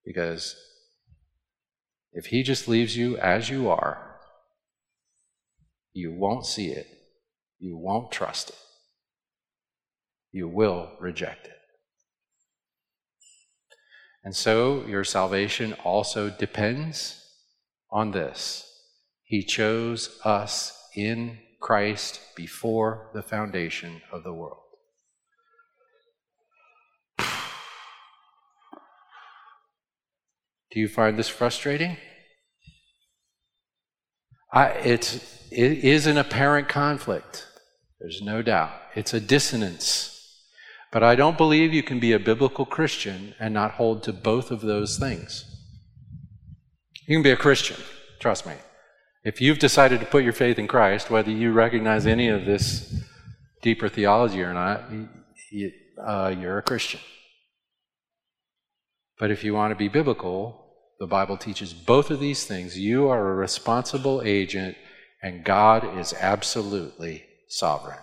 Because 0.05 0.55
if 2.13 2.27
he 2.27 2.43
just 2.43 2.69
leaves 2.69 2.95
you 2.95 3.17
as 3.17 3.49
you 3.49 3.69
are, 3.69 4.21
you 5.91 6.13
won't 6.13 6.45
see 6.45 6.69
it. 6.69 6.87
You 7.59 7.75
won't 7.75 8.09
trust 8.09 8.51
it. 8.51 8.59
You 10.31 10.47
will 10.47 10.93
reject 10.97 11.47
it. 11.47 11.59
And 14.23 14.33
so 14.33 14.85
your 14.85 15.03
salvation 15.03 15.73
also 15.83 16.29
depends 16.29 17.21
on 17.91 18.11
this. 18.11 18.65
He 19.25 19.43
chose 19.43 20.21
us 20.23 20.71
in 20.95 21.37
Christ 21.59 22.21
before 22.35 23.09
the 23.13 23.21
foundation 23.21 24.01
of 24.11 24.23
the 24.23 24.33
world. 24.33 24.63
Do 30.71 30.79
you 30.79 30.87
find 30.87 31.17
this 31.17 31.29
frustrating? 31.29 31.97
I, 34.53 34.67
it's 34.69 35.47
it 35.51 35.83
is 35.83 36.05
an 36.05 36.17
apparent 36.17 36.69
conflict. 36.69 37.47
There's 37.99 38.21
no 38.21 38.41
doubt. 38.41 38.71
It's 38.95 39.13
a 39.13 39.19
dissonance. 39.19 40.15
But 40.91 41.03
I 41.03 41.15
don't 41.15 41.37
believe 41.37 41.73
you 41.73 41.83
can 41.83 41.99
be 41.99 42.13
a 42.13 42.19
biblical 42.19 42.65
Christian 42.65 43.35
and 43.39 43.53
not 43.53 43.73
hold 43.73 44.03
to 44.03 44.13
both 44.13 44.51
of 44.51 44.61
those 44.61 44.97
things. 44.97 45.45
You 47.07 47.15
can 47.15 47.23
be 47.23 47.31
a 47.31 47.37
Christian, 47.37 47.77
trust 48.19 48.45
me. 48.45 48.53
If 49.23 49.41
you've 49.41 49.59
decided 49.59 49.99
to 49.99 50.05
put 50.05 50.23
your 50.23 50.33
faith 50.33 50.57
in 50.57 50.67
Christ, 50.67 51.09
whether 51.09 51.29
you 51.29 51.51
recognize 51.51 52.07
any 52.07 52.29
of 52.29 52.45
this 52.45 53.03
deeper 53.61 53.89
theology 53.89 54.41
or 54.41 54.53
not, 54.53 54.83
you, 55.51 55.71
uh, 56.01 56.33
you're 56.37 56.57
a 56.57 56.61
Christian. 56.61 57.01
But 59.19 59.31
if 59.31 59.43
you 59.43 59.53
want 59.53 59.71
to 59.71 59.75
be 59.75 59.89
biblical, 59.89 60.65
the 60.99 61.07
Bible 61.07 61.35
teaches 61.35 61.73
both 61.73 62.09
of 62.11 62.21
these 62.21 62.45
things. 62.45 62.79
You 62.79 63.09
are 63.09 63.31
a 63.31 63.35
responsible 63.35 64.21
agent 64.23 64.77
and 65.21 65.43
God 65.43 65.97
is 65.97 66.13
absolutely 66.13 67.25
sovereign. 67.49 67.99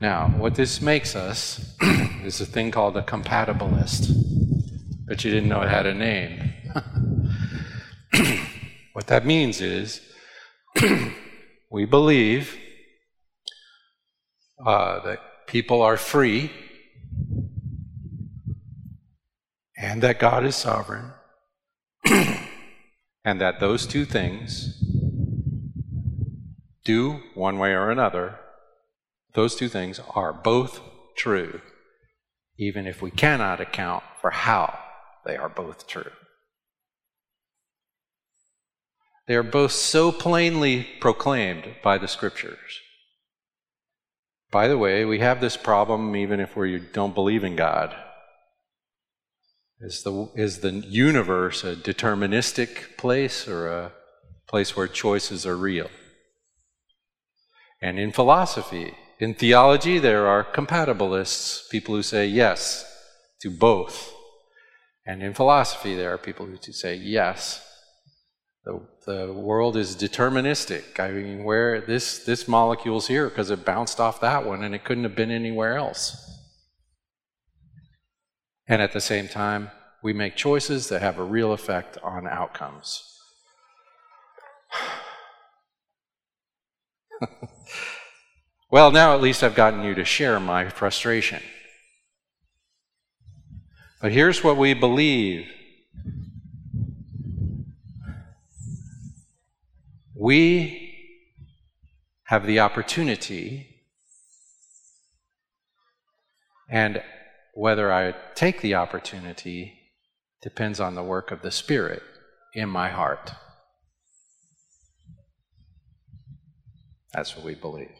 Now, 0.00 0.28
what 0.36 0.56
this 0.56 0.80
makes 0.80 1.14
us 1.14 1.76
is 2.24 2.40
a 2.40 2.46
thing 2.46 2.72
called 2.72 2.96
a 2.96 3.02
compatibilist, 3.02 4.10
but 5.06 5.24
you 5.24 5.30
didn't 5.30 5.48
know 5.48 5.62
it 5.62 5.68
had 5.68 5.86
a 5.86 5.94
name. 5.94 6.52
what 8.96 9.08
that 9.08 9.26
means 9.26 9.60
is 9.60 10.00
we 11.70 11.84
believe 11.84 12.56
uh, 14.64 15.00
that 15.00 15.20
people 15.46 15.82
are 15.82 15.98
free 15.98 16.50
and 19.76 20.02
that 20.02 20.18
God 20.18 20.46
is 20.46 20.56
sovereign, 20.56 21.12
and 22.06 23.38
that 23.38 23.60
those 23.60 23.86
two 23.86 24.06
things 24.06 24.82
do 26.82 27.20
one 27.34 27.58
way 27.58 27.72
or 27.72 27.90
another, 27.90 28.38
those 29.34 29.56
two 29.56 29.68
things 29.68 30.00
are 30.14 30.32
both 30.32 30.80
true, 31.18 31.60
even 32.58 32.86
if 32.86 33.02
we 33.02 33.10
cannot 33.10 33.60
account 33.60 34.04
for 34.22 34.30
how 34.30 34.78
they 35.26 35.36
are 35.36 35.50
both 35.50 35.86
true. 35.86 36.12
They 39.26 39.34
are 39.34 39.42
both 39.42 39.72
so 39.72 40.12
plainly 40.12 40.86
proclaimed 41.00 41.76
by 41.82 41.98
the 41.98 42.08
scriptures. 42.08 42.80
By 44.50 44.68
the 44.68 44.78
way, 44.78 45.04
we 45.04 45.18
have 45.18 45.40
this 45.40 45.56
problem 45.56 46.14
even 46.14 46.38
if 46.38 46.56
we 46.56 46.78
don't 46.78 47.14
believe 47.14 47.42
in 47.42 47.56
God. 47.56 47.94
Is 49.80 50.02
the, 50.02 50.30
is 50.34 50.60
the 50.60 50.70
universe 50.70 51.64
a 51.64 51.76
deterministic 51.76 52.96
place 52.96 53.46
or 53.46 53.68
a 53.68 53.92
place 54.46 54.76
where 54.76 54.88
choices 54.88 55.44
are 55.44 55.56
real? 55.56 55.90
And 57.82 57.98
in 57.98 58.12
philosophy, 58.12 58.94
in 59.18 59.34
theology, 59.34 59.98
there 59.98 60.26
are 60.26 60.44
compatibilists, 60.44 61.68
people 61.68 61.94
who 61.94 62.02
say 62.02 62.26
yes 62.26 62.84
to 63.40 63.50
both. 63.50 64.12
And 65.04 65.22
in 65.22 65.34
philosophy, 65.34 65.94
there 65.94 66.12
are 66.12 66.18
people 66.18 66.46
who 66.46 66.56
say 66.72 66.94
yes. 66.94 67.65
The, 68.66 68.82
the 69.06 69.32
world 69.32 69.76
is 69.76 69.94
deterministic. 69.94 70.98
I 70.98 71.12
mean, 71.12 71.44
where 71.44 71.80
this, 71.80 72.24
this 72.24 72.48
molecule's 72.48 73.06
here 73.06 73.28
because 73.28 73.50
it 73.50 73.64
bounced 73.64 74.00
off 74.00 74.20
that 74.20 74.44
one 74.44 74.64
and 74.64 74.74
it 74.74 74.82
couldn't 74.84 75.04
have 75.04 75.14
been 75.14 75.30
anywhere 75.30 75.76
else. 75.76 76.28
And 78.66 78.82
at 78.82 78.92
the 78.92 79.00
same 79.00 79.28
time, 79.28 79.70
we 80.02 80.12
make 80.12 80.34
choices 80.34 80.88
that 80.88 81.00
have 81.00 81.16
a 81.16 81.22
real 81.22 81.52
effect 81.52 81.96
on 82.02 82.26
outcomes. 82.26 83.20
well, 88.68 88.90
now 88.90 89.14
at 89.14 89.22
least 89.22 89.44
I've 89.44 89.54
gotten 89.54 89.84
you 89.84 89.94
to 89.94 90.04
share 90.04 90.40
my 90.40 90.68
frustration. 90.68 91.40
But 94.02 94.10
here's 94.10 94.42
what 94.42 94.56
we 94.56 94.74
believe 94.74 95.46
we 100.18 100.94
have 102.24 102.46
the 102.46 102.60
opportunity, 102.60 103.68
and 106.68 107.02
whether 107.54 107.92
I 107.92 108.14
take 108.34 108.60
the 108.60 108.74
opportunity 108.74 109.78
depends 110.42 110.80
on 110.80 110.94
the 110.94 111.02
work 111.02 111.30
of 111.30 111.42
the 111.42 111.50
Spirit 111.50 112.02
in 112.54 112.68
my 112.68 112.88
heart. 112.88 113.32
That's 117.12 117.36
what 117.36 117.44
we 117.44 117.54
believe. 117.54 117.94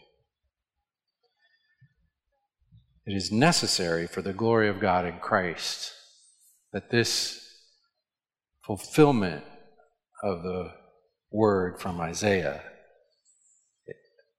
It 3.06 3.14
is 3.14 3.30
necessary 3.30 4.06
for 4.06 4.22
the 4.22 4.32
glory 4.32 4.68
of 4.68 4.80
God 4.80 5.06
in 5.06 5.18
Christ 5.20 5.92
that 6.72 6.90
this 6.90 7.40
fulfillment 8.62 9.44
of 10.24 10.42
the 10.42 10.72
word 11.30 11.80
from 11.80 12.00
Isaiah, 12.00 12.62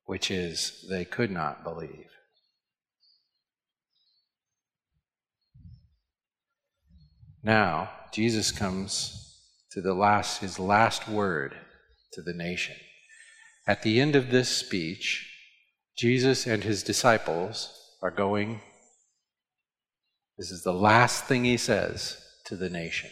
which 0.06 0.32
is, 0.32 0.86
they 0.90 1.06
could 1.06 1.32
not 1.32 1.64
believe. 1.64 2.08
Now, 7.44 7.90
Jesus 8.12 8.52
comes 8.52 9.40
to 9.72 9.82
the 9.82 9.94
last, 9.94 10.42
his 10.42 10.60
last 10.60 11.08
word 11.08 11.56
to 12.14 12.22
the 12.22 12.34
nation. 12.34 12.76
At 13.68 13.84
the 13.84 14.00
end 14.00 14.16
of 14.16 14.32
this 14.32 14.50
speech, 14.50 15.30
Jesus 15.98 16.48
and 16.48 16.64
his 16.64 16.84
disciples 16.84 17.74
are 18.02 18.12
going, 18.12 18.62
this 20.38 20.52
is 20.52 20.64
the 20.64 20.74
last 20.74 21.26
thing 21.26 21.44
he 21.44 21.58
says 21.58 22.22
to 22.46 22.56
the 22.56 22.70
nation 22.70 23.10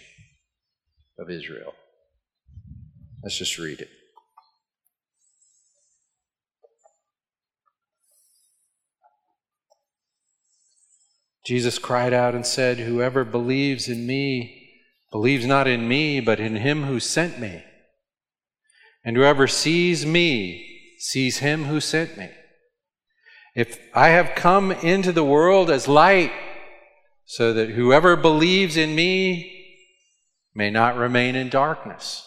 of 1.17 1.29
Israel. 1.29 1.73
Let's 3.25 3.39
just 3.39 3.57
read 3.57 3.81
it. 3.81 3.89
Jesus 11.43 11.79
cried 11.79 12.13
out 12.13 12.35
and 12.35 12.45
said, 12.45 12.77
Whoever 12.77 13.23
believes 13.25 13.89
in 13.89 14.05
me 14.05 14.69
believes 15.11 15.47
not 15.47 15.67
in 15.67 15.87
me, 15.87 16.19
but 16.19 16.39
in 16.39 16.57
him 16.57 16.83
who 16.83 16.99
sent 16.99 17.39
me. 17.39 17.63
And 19.03 19.17
whoever 19.17 19.47
sees 19.47 20.05
me 20.05 20.95
sees 20.99 21.39
him 21.39 21.63
who 21.63 21.79
sent 21.79 22.19
me. 22.19 22.29
If 23.55 23.79
I 23.95 24.09
have 24.09 24.35
come 24.35 24.71
into 24.71 25.11
the 25.11 25.23
world 25.23 25.71
as 25.71 25.87
light, 25.87 26.31
so 27.25 27.53
that 27.53 27.69
whoever 27.69 28.15
believes 28.15 28.77
in 28.77 28.93
me 28.93 29.51
may 30.53 30.69
not 30.69 30.95
remain 30.95 31.35
in 31.35 31.49
darkness. 31.49 32.23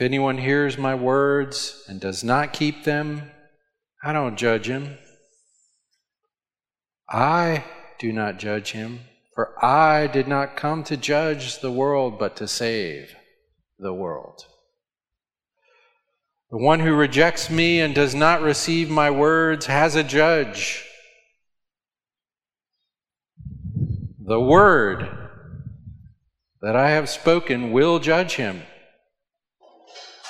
If 0.00 0.04
anyone 0.04 0.38
hears 0.38 0.78
my 0.78 0.94
words 0.94 1.84
and 1.86 2.00
does 2.00 2.24
not 2.24 2.54
keep 2.54 2.84
them, 2.84 3.32
I 4.02 4.14
don't 4.14 4.38
judge 4.38 4.66
him. 4.66 4.96
I 7.06 7.64
do 7.98 8.10
not 8.10 8.38
judge 8.38 8.70
him, 8.70 9.00
for 9.34 9.62
I 9.62 10.06
did 10.06 10.26
not 10.26 10.56
come 10.56 10.84
to 10.84 10.96
judge 10.96 11.60
the 11.60 11.70
world, 11.70 12.18
but 12.18 12.34
to 12.36 12.48
save 12.48 13.14
the 13.78 13.92
world. 13.92 14.46
The 16.50 16.56
one 16.56 16.80
who 16.80 16.94
rejects 16.94 17.50
me 17.50 17.78
and 17.82 17.94
does 17.94 18.14
not 18.14 18.40
receive 18.40 18.88
my 18.88 19.10
words 19.10 19.66
has 19.66 19.96
a 19.96 20.02
judge. 20.02 20.82
The 24.18 24.40
word 24.40 25.10
that 26.62 26.74
I 26.74 26.88
have 26.88 27.10
spoken 27.10 27.70
will 27.70 27.98
judge 27.98 28.36
him. 28.36 28.62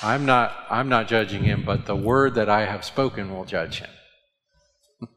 I'm 0.03 0.25
not, 0.25 0.55
I'm 0.69 0.89
not 0.89 1.07
judging 1.07 1.43
him, 1.43 1.63
but 1.63 1.85
the 1.85 1.95
word 1.95 2.35
that 2.35 2.49
I 2.49 2.65
have 2.65 2.83
spoken 2.83 3.31
will 3.33 3.45
judge 3.45 3.79
him. 3.79 3.89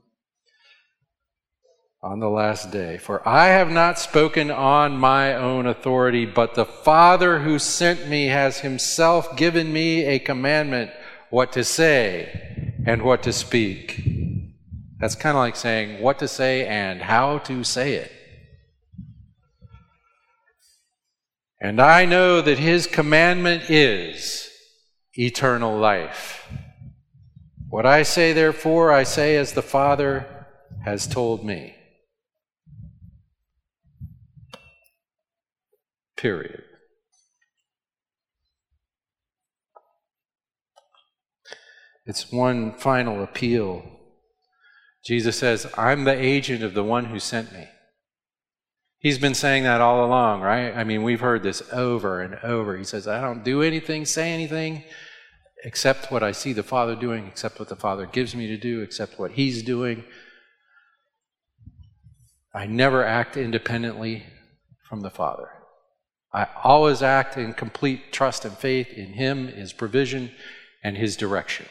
on 2.03 2.20
the 2.20 2.29
last 2.29 2.70
day. 2.70 2.99
For 2.99 3.27
I 3.27 3.47
have 3.47 3.70
not 3.70 3.99
spoken 3.99 4.51
on 4.51 4.99
my 4.99 5.35
own 5.35 5.66
authority, 5.66 6.27
but 6.27 6.55
the 6.55 6.66
Father 6.66 7.38
who 7.40 7.59
sent 7.59 8.09
me 8.09 8.27
has 8.27 8.59
himself 8.61 9.38
given 9.38 9.73
me 9.73 10.05
a 10.05 10.18
commandment 10.18 10.90
what 11.31 11.53
to 11.53 11.64
say 11.64 12.68
and 12.87 13.03
what 13.03 13.23
to 13.23 13.33
speak. 13.33 14.03
That's 15.01 15.14
kind 15.14 15.35
of 15.35 15.40
like 15.40 15.57
saying 15.57 16.03
what 16.03 16.18
to 16.18 16.29
say 16.29 16.66
and 16.66 17.01
how 17.01 17.38
to 17.38 17.64
say 17.64 17.94
it. 17.94 18.12
And 21.59 21.81
I 21.81 22.05
know 22.05 22.42
that 22.42 22.59
his 22.59 22.87
commandment 22.87 23.70
is 23.70 24.51
eternal 25.16 25.77
life. 25.77 26.48
What 27.68 27.87
I 27.87 28.03
say, 28.03 28.33
therefore, 28.33 28.92
I 28.92 29.03
say 29.03 29.37
as 29.37 29.53
the 29.53 29.62
Father 29.62 30.46
has 30.85 31.07
told 31.07 31.44
me. 31.44 31.74
Period. 36.16 36.62
It's 42.07 42.31
one 42.31 42.72
final 42.72 43.22
appeal. 43.22 43.83
Jesus 45.05 45.38
says, 45.38 45.66
I'm 45.77 46.05
the 46.05 46.18
agent 46.18 46.62
of 46.62 46.74
the 46.74 46.85
one 46.85 47.07
who 47.07 47.18
sent 47.18 47.53
me. 47.53 47.66
He's 48.98 49.18
been 49.18 49.35
saying 49.35 49.64
that 49.64 49.83
all 49.83 50.05
along, 50.05 50.40
right? 50.40 50.74
I 50.74 50.85
mean, 50.85 51.03
we've 51.03 51.20
heard 51.20 51.42
this 51.42 51.62
over 51.72 52.22
and 52.22 52.37
over. 52.37 52.77
He 52.77 52.85
says, 52.85 53.07
I 53.07 53.20
don't 53.20 53.44
do 53.44 53.61
anything, 53.61 54.07
say 54.07 54.33
anything, 54.33 54.85
except 55.64 56.12
what 56.12 56.22
I 56.22 56.31
see 56.31 56.53
the 56.53 56.62
Father 56.62 56.94
doing, 56.94 57.27
except 57.27 57.59
what 57.59 57.70
the 57.70 57.77
Father 57.77 58.05
gives 58.05 58.37
me 58.37 58.46
to 58.48 58.57
do, 58.59 58.83
except 58.83 59.18
what 59.18 59.33
He's 59.33 59.62
doing. 59.62 60.05
I 62.55 62.66
never 62.66 63.03
act 63.03 63.37
independently 63.37 64.24
from 64.88 65.00
the 65.00 65.11
Father. 65.11 65.48
I 66.33 66.48
always 66.62 67.03
act 67.03 67.37
in 67.38 67.55
complete 67.55 68.12
trust 68.12 68.44
and 68.44 68.57
faith 68.57 68.92
in 68.92 69.14
Him, 69.14 69.49
His 69.49 69.72
provision, 69.72 70.30
and 70.82 70.99
His 70.99 71.16
direction. 71.16 71.66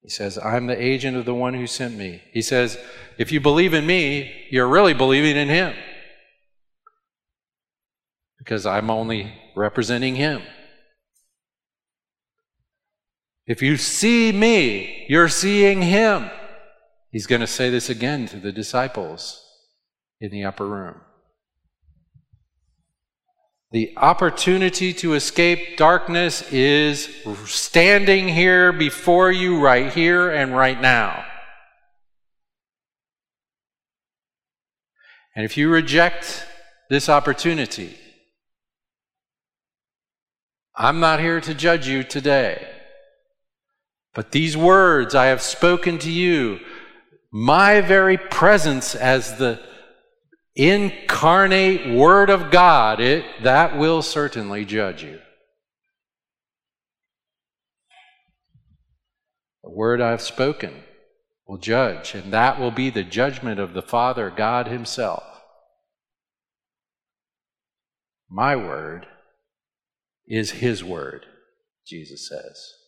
He 0.00 0.10
says, 0.10 0.38
I'm 0.38 0.66
the 0.66 0.80
agent 0.80 1.16
of 1.16 1.24
the 1.24 1.34
one 1.34 1.54
who 1.54 1.66
sent 1.66 1.96
me. 1.96 2.22
He 2.32 2.42
says, 2.42 2.78
if 3.18 3.32
you 3.32 3.40
believe 3.40 3.74
in 3.74 3.86
me, 3.86 4.46
you're 4.50 4.68
really 4.68 4.94
believing 4.94 5.36
in 5.36 5.48
Him. 5.48 5.74
Because 8.38 8.64
I'm 8.64 8.90
only 8.90 9.34
representing 9.56 10.14
Him. 10.14 10.42
If 13.46 13.60
you 13.60 13.76
see 13.76 14.32
me, 14.32 15.04
you're 15.08 15.28
seeing 15.28 15.82
Him. 15.82 16.30
He's 17.10 17.26
going 17.26 17.42
to 17.42 17.46
say 17.46 17.70
this 17.70 17.90
again 17.90 18.26
to 18.28 18.36
the 18.38 18.52
disciples 18.52 19.40
in 20.20 20.30
the 20.30 20.44
upper 20.44 20.66
room. 20.66 21.00
The 23.70 23.92
opportunity 23.96 24.92
to 24.94 25.14
escape 25.14 25.76
darkness 25.76 26.50
is 26.52 27.08
standing 27.44 28.28
here 28.28 28.72
before 28.72 29.32
you 29.32 29.60
right 29.60 29.92
here 29.92 30.30
and 30.30 30.56
right 30.56 30.80
now. 30.80 31.24
And 35.36 35.44
if 35.44 35.56
you 35.56 35.68
reject 35.68 36.46
this 36.88 37.08
opportunity, 37.08 37.96
I'm 40.76 41.00
not 41.00 41.20
here 41.20 41.40
to 41.40 41.54
judge 41.54 41.88
you 41.88 42.04
today. 42.04 42.73
But 44.14 44.30
these 44.30 44.56
words 44.56 45.14
I 45.14 45.26
have 45.26 45.42
spoken 45.42 45.98
to 45.98 46.10
you, 46.10 46.60
my 47.32 47.80
very 47.80 48.16
presence 48.16 48.94
as 48.94 49.36
the 49.38 49.60
incarnate 50.54 51.92
Word 51.92 52.30
of 52.30 52.52
God, 52.52 53.00
it, 53.00 53.24
that 53.42 53.76
will 53.76 54.02
certainly 54.02 54.64
judge 54.64 55.02
you. 55.02 55.18
The 59.64 59.70
word 59.70 60.00
I've 60.00 60.22
spoken 60.22 60.84
will 61.48 61.58
judge, 61.58 62.14
and 62.14 62.32
that 62.32 62.60
will 62.60 62.70
be 62.70 62.90
the 62.90 63.02
judgment 63.02 63.58
of 63.58 63.74
the 63.74 63.82
Father, 63.82 64.30
God 64.30 64.68
Himself. 64.68 65.24
My 68.30 68.54
word 68.54 69.06
is 70.28 70.52
His 70.52 70.84
word, 70.84 71.26
Jesus 71.84 72.28
says. 72.28 72.83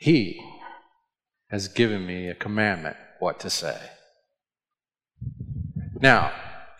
He 0.00 0.40
has 1.50 1.68
given 1.68 2.06
me 2.06 2.28
a 2.28 2.34
commandment 2.34 2.96
what 3.18 3.38
to 3.40 3.50
say. 3.50 3.78
Now, 6.00 6.32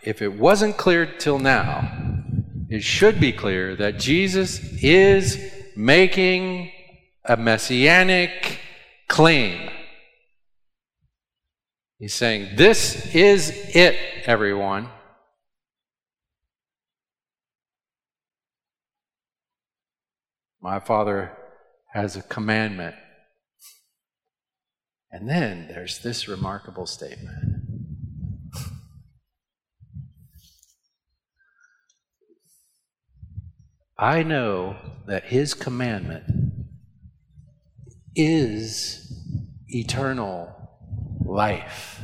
if 0.02 0.22
it 0.22 0.32
wasn't 0.32 0.78
clear 0.78 1.04
till 1.04 1.38
now, 1.38 2.22
it 2.70 2.82
should 2.82 3.20
be 3.20 3.32
clear 3.32 3.76
that 3.76 3.98
Jesus 3.98 4.58
is 4.82 5.38
making 5.76 6.72
a 7.26 7.36
messianic 7.36 8.58
claim. 9.06 9.68
He's 11.98 12.14
saying, 12.14 12.56
This 12.56 13.14
is 13.14 13.50
it, 13.76 13.96
everyone. 14.24 14.88
My 20.62 20.80
Father 20.80 21.36
has 21.92 22.16
a 22.16 22.22
commandment 22.22 22.94
and 25.12 25.28
then 25.28 25.66
there's 25.68 25.98
this 25.98 26.28
remarkable 26.28 26.86
statement. 26.86 27.36
I 33.98 34.22
know 34.22 34.76
that 35.06 35.24
his 35.24 35.52
commandment 35.52 36.24
is 38.14 39.12
eternal 39.68 40.54
life. 41.22 42.00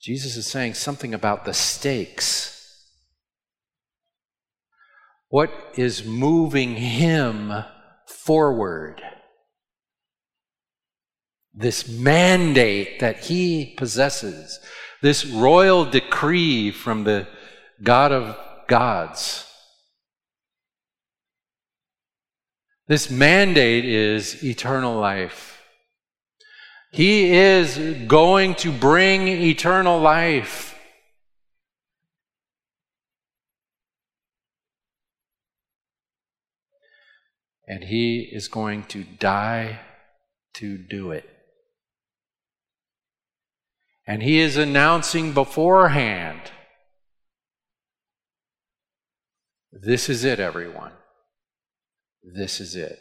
Jesus 0.00 0.36
is 0.36 0.46
saying 0.46 0.74
something 0.74 1.14
about 1.14 1.44
the 1.44 1.54
stakes 1.54 2.51
what 5.32 5.50
is 5.76 6.04
moving 6.04 6.76
him 6.76 7.50
forward? 8.06 9.00
This 11.54 11.88
mandate 11.88 13.00
that 13.00 13.20
he 13.20 13.72
possesses, 13.78 14.60
this 15.00 15.24
royal 15.24 15.86
decree 15.86 16.70
from 16.70 17.04
the 17.04 17.26
God 17.82 18.12
of 18.12 18.36
gods. 18.68 19.46
This 22.86 23.10
mandate 23.10 23.86
is 23.86 24.44
eternal 24.44 25.00
life. 25.00 25.62
He 26.92 27.32
is 27.32 27.78
going 28.06 28.54
to 28.56 28.70
bring 28.70 29.28
eternal 29.28 29.98
life. 29.98 30.71
And 37.66 37.84
he 37.84 38.20
is 38.20 38.48
going 38.48 38.84
to 38.84 39.04
die 39.04 39.80
to 40.54 40.76
do 40.76 41.10
it. 41.10 41.28
And 44.06 44.22
he 44.22 44.40
is 44.40 44.56
announcing 44.56 45.32
beforehand 45.32 46.50
this 49.72 50.10
is 50.10 50.22
it, 50.22 50.38
everyone. 50.38 50.92
This 52.22 52.60
is 52.60 52.76
it. 52.76 52.98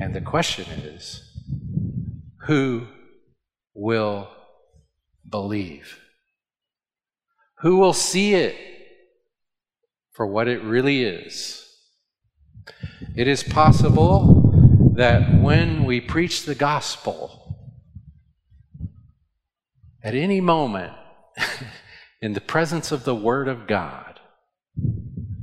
And 0.00 0.14
the 0.14 0.20
question 0.20 0.66
is 0.80 1.22
who 2.46 2.86
will 3.72 4.28
believe? 5.28 5.98
Who 7.60 7.78
will 7.78 7.92
see 7.92 8.34
it? 8.34 8.56
For 10.18 10.26
what 10.26 10.48
it 10.48 10.60
really 10.64 11.04
is. 11.04 11.64
It 13.14 13.28
is 13.28 13.44
possible 13.44 14.92
that 14.96 15.40
when 15.40 15.84
we 15.84 16.00
preach 16.00 16.44
the 16.44 16.56
gospel, 16.56 17.56
at 20.02 20.16
any 20.16 20.40
moment, 20.40 20.92
in 22.20 22.32
the 22.32 22.40
presence 22.40 22.90
of 22.90 23.04
the 23.04 23.14
Word 23.14 23.46
of 23.46 23.68
God, 23.68 24.18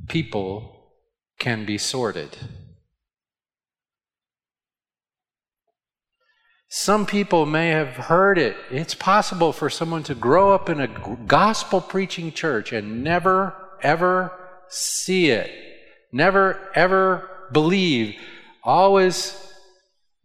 people 0.09 0.91
can 1.39 1.63
be 1.65 1.77
sorted. 1.77 2.35
Some 6.67 7.05
people 7.05 7.45
may 7.45 7.69
have 7.69 7.95
heard 7.95 8.37
it. 8.37 8.57
It's 8.69 8.93
possible 8.93 9.53
for 9.53 9.69
someone 9.69 10.03
to 10.03 10.15
grow 10.15 10.53
up 10.53 10.69
in 10.69 10.81
a 10.81 11.17
gospel 11.25 11.79
preaching 11.79 12.33
church 12.33 12.73
and 12.73 13.05
never, 13.05 13.53
ever 13.81 14.33
see 14.69 15.29
it, 15.29 15.51
never 16.11 16.69
ever 16.73 17.29
believe, 17.51 18.15
always 18.63 19.41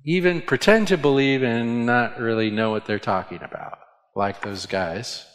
even 0.05 0.41
pretend 0.41 0.89
to 0.89 0.97
believe 0.97 1.43
and 1.43 1.85
not 1.85 2.19
really 2.19 2.51
know 2.51 2.71
what 2.71 2.87
they're 2.87 2.99
talking 2.99 3.43
about, 3.43 3.79
like 4.17 4.41
those 4.41 4.67
guys. 4.67 5.27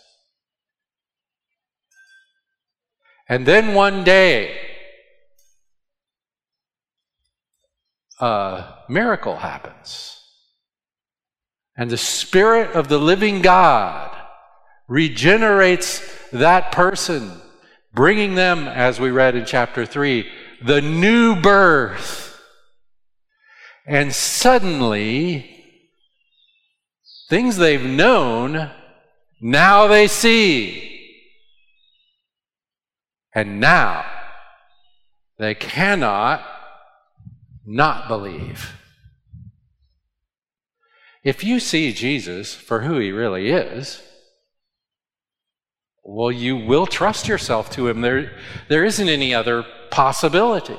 And 3.27 3.45
then 3.45 3.73
one 3.73 4.03
day, 4.03 4.57
a 8.19 8.65
miracle 8.87 9.35
happens. 9.37 10.11
And 11.77 11.89
the 11.89 11.97
Spirit 11.97 12.71
of 12.75 12.87
the 12.87 12.97
living 12.97 13.41
God 13.41 14.15
regenerates 14.87 16.01
that 16.31 16.71
person 16.71 17.41
bringing 17.95 18.35
them, 18.35 18.67
as 18.67 18.99
we 18.99 19.09
read 19.09 19.35
in 19.35 19.45
chapter 19.45 19.85
3, 19.85 20.29
the 20.61 20.81
new 20.81 21.35
birth. 21.35 22.39
And 23.87 24.13
suddenly, 24.13 25.63
things 27.29 27.57
they've 27.57 27.83
known, 27.83 28.71
now 29.41 29.87
they 29.87 30.07
see. 30.07 30.91
And 33.33 33.59
now, 33.59 34.05
they 35.37 35.55
cannot 35.55 36.45
not 37.65 38.07
believe. 38.07 38.73
If 41.23 41.43
you 41.43 41.59
see 41.59 41.91
Jesus 41.91 42.53
for 42.53 42.81
who 42.81 42.99
he 42.99 43.11
really 43.11 43.49
is, 43.49 44.01
well, 46.07 46.31
you 46.31 46.55
will 46.55 46.85
trust 46.85 47.27
yourself 47.27 47.71
to 47.71 47.87
Him. 47.87 48.01
There, 48.01 48.31
there 48.69 48.85
isn't 48.85 49.09
any 49.09 49.33
other 49.33 49.65
possibility. 49.89 50.77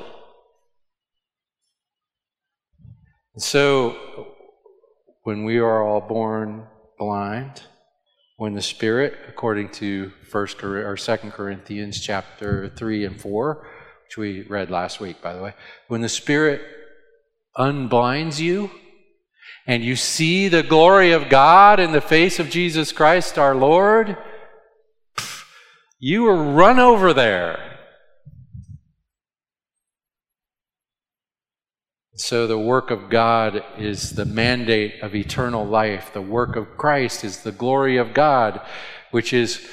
So, 3.37 3.95
when 5.23 5.43
we 5.43 5.57
are 5.57 5.83
all 5.83 5.99
born 5.99 6.65
blind, 6.97 7.61
when 8.37 8.53
the 8.53 8.61
Spirit, 8.61 9.17
according 9.27 9.69
to 9.73 10.11
First 10.31 10.63
or 10.63 10.95
Second 10.95 11.33
Corinthians 11.33 11.99
chapter 11.99 12.69
three 12.69 13.03
and 13.03 13.19
four, 13.19 13.67
which 14.05 14.17
we 14.17 14.43
read 14.43 14.71
last 14.71 15.01
week, 15.01 15.21
by 15.21 15.33
the 15.33 15.43
way, 15.43 15.53
when 15.89 16.01
the 16.01 16.09
Spirit 16.09 16.61
unblinds 17.57 18.39
you 18.39 18.71
and 19.67 19.83
you 19.83 19.97
see 19.97 20.47
the 20.47 20.63
glory 20.63 21.11
of 21.11 21.29
God 21.29 21.81
in 21.81 21.91
the 21.91 22.01
face 22.01 22.39
of 22.39 22.49
Jesus 22.49 22.93
Christ 22.93 23.37
our 23.37 23.53
Lord, 23.53 24.15
you 25.99 26.23
were 26.23 26.53
run 26.53 26.79
over 26.79 27.13
there. 27.13 27.77
So, 32.15 32.47
the 32.47 32.57
work 32.57 32.89
of 32.89 33.09
God 33.09 33.63
is 33.77 34.11
the 34.11 34.25
mandate 34.25 35.01
of 35.03 35.13
eternal 35.13 35.65
life. 35.65 36.11
The 36.13 36.21
work 36.21 36.55
of 36.55 36.75
Christ 36.75 37.23
is 37.23 37.43
the 37.43 37.51
glory 37.51 37.97
of 37.97 38.15
God, 38.15 38.59
which 39.11 39.33
is 39.33 39.67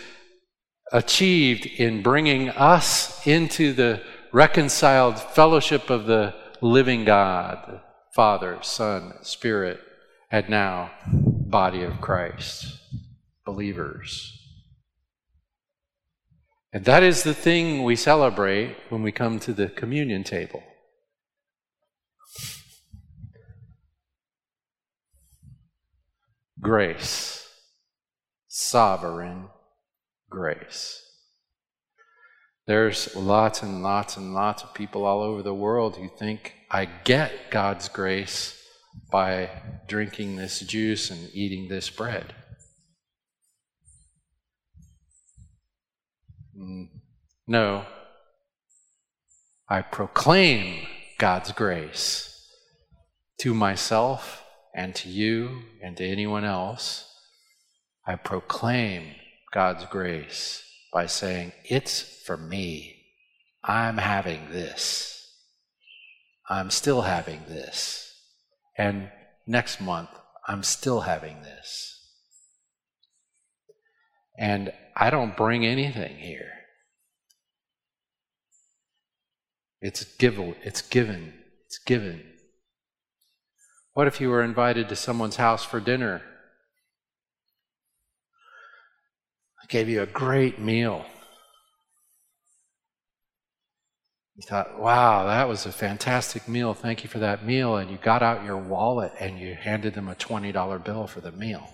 achieved 0.93 1.65
in 1.65 2.03
bringing 2.03 2.51
us 2.51 3.27
into 3.27 3.73
the 3.73 4.03
reconciled 4.31 5.19
fellowship 5.19 5.89
of 5.89 6.05
the 6.05 6.35
living 6.61 7.07
God, 7.07 7.81
Father, 8.15 8.59
Son, 8.61 9.15
Spirit, 9.23 9.81
and 10.31 10.49
now 10.51 10.91
body 11.05 11.83
of 11.83 12.03
Christ, 12.03 12.79
believers. 13.47 14.44
And 16.75 16.85
that 16.87 17.05
is 17.05 17.23
the 17.23 17.35
thing 17.35 17.85
we 17.85 17.95
celebrate 17.95 18.75
when 18.89 19.05
we 19.05 19.13
come 19.13 19.39
to 19.39 19.53
the 19.53 19.69
communion 19.69 20.25
table. 20.25 20.61
Grace, 26.61 27.49
sovereign 28.49 29.51
grace. 30.29 31.01
There's 32.67 33.15
lots 33.15 33.63
and 33.63 33.85
lots 33.85 34.17
and 34.17 34.35
lots 34.35 34.65
of 34.65 34.75
people 34.75 35.05
all 35.05 35.23
over 35.23 35.43
the 35.43 35.55
world 35.55 35.97
who 35.97 36.09
think 36.19 36.55
I 36.73 36.87
get 36.87 37.53
God's 37.53 37.89
grace 37.89 38.61
by 39.13 39.49
drinking 39.87 40.35
this 40.35 40.59
juice 40.59 41.09
and 41.09 41.31
eating 41.35 41.69
this 41.69 41.89
bread. 41.89 42.35
No. 47.47 47.85
I 49.69 49.83
proclaim 49.83 50.87
God's 51.19 51.53
grace 51.53 52.31
to 53.41 53.55
myself 53.55 54.45
and 54.75 54.95
to 54.97 55.09
you 55.09 55.63
and 55.83 55.97
to 55.97 56.05
anyone 56.05 56.45
else. 56.45 57.11
I 58.07 58.17
proclaim 58.17 59.15
God's 59.53 59.87
grace 59.87 60.63
by 60.93 61.07
saying, 61.07 61.53
It's 61.65 62.01
for 62.27 62.37
me. 62.37 62.91
I'm 63.63 63.97
having 63.97 64.51
this. 64.51 65.15
I'm 66.49 66.71
still 66.71 67.03
having 67.03 67.41
this. 67.49 68.13
And 68.77 69.11
next 69.47 69.81
month, 69.81 70.11
I'm 70.47 70.63
still 70.63 71.01
having 71.01 71.41
this. 71.43 72.04
And 74.37 74.73
I 74.97 75.11
don't 75.11 75.37
bring 75.37 75.65
anything 75.65 76.17
here. 76.17 76.51
It's 79.81 80.05
given, 80.17 80.57
it's 80.63 80.81
given, 80.81 81.35
it's 81.67 81.79
given. 81.79 82.23
What 83.93 84.07
if 84.07 84.21
you 84.21 84.31
were 84.31 84.43
invited 84.43 84.89
to 84.89 84.97
someone's 84.97 85.37
house 85.37 85.63
for 85.63 85.79
dinner? 85.79 86.23
I 89.63 89.67
gave 89.69 89.89
you 89.89 90.03
a 90.03 90.07
great 90.07 90.59
meal. 90.59 91.05
You 94.37 94.43
thought, 94.43 94.81
wow, 94.81 95.27
that 95.27 95.49
was 95.49 95.65
a 95.65 95.71
fantastic 95.73 96.49
meal. 96.49 96.75
Thank 96.75 97.05
you 97.05 97.11
for 97.11 97.21
that 97.21 97.45
meal. 97.45 97.77
And 97.77 97.91
you 97.91 97.99
got 97.99 98.23
out 98.23 98.45
your 98.45 98.57
wallet 98.57 99.13
and 99.21 99.39
you 99.39 99.55
handed 99.55 99.95
them 99.95 100.09
a 100.09 100.15
$20 100.15 100.83
bill 100.83 101.07
for 101.07 101.21
the 101.21 101.31
meal. 101.31 101.74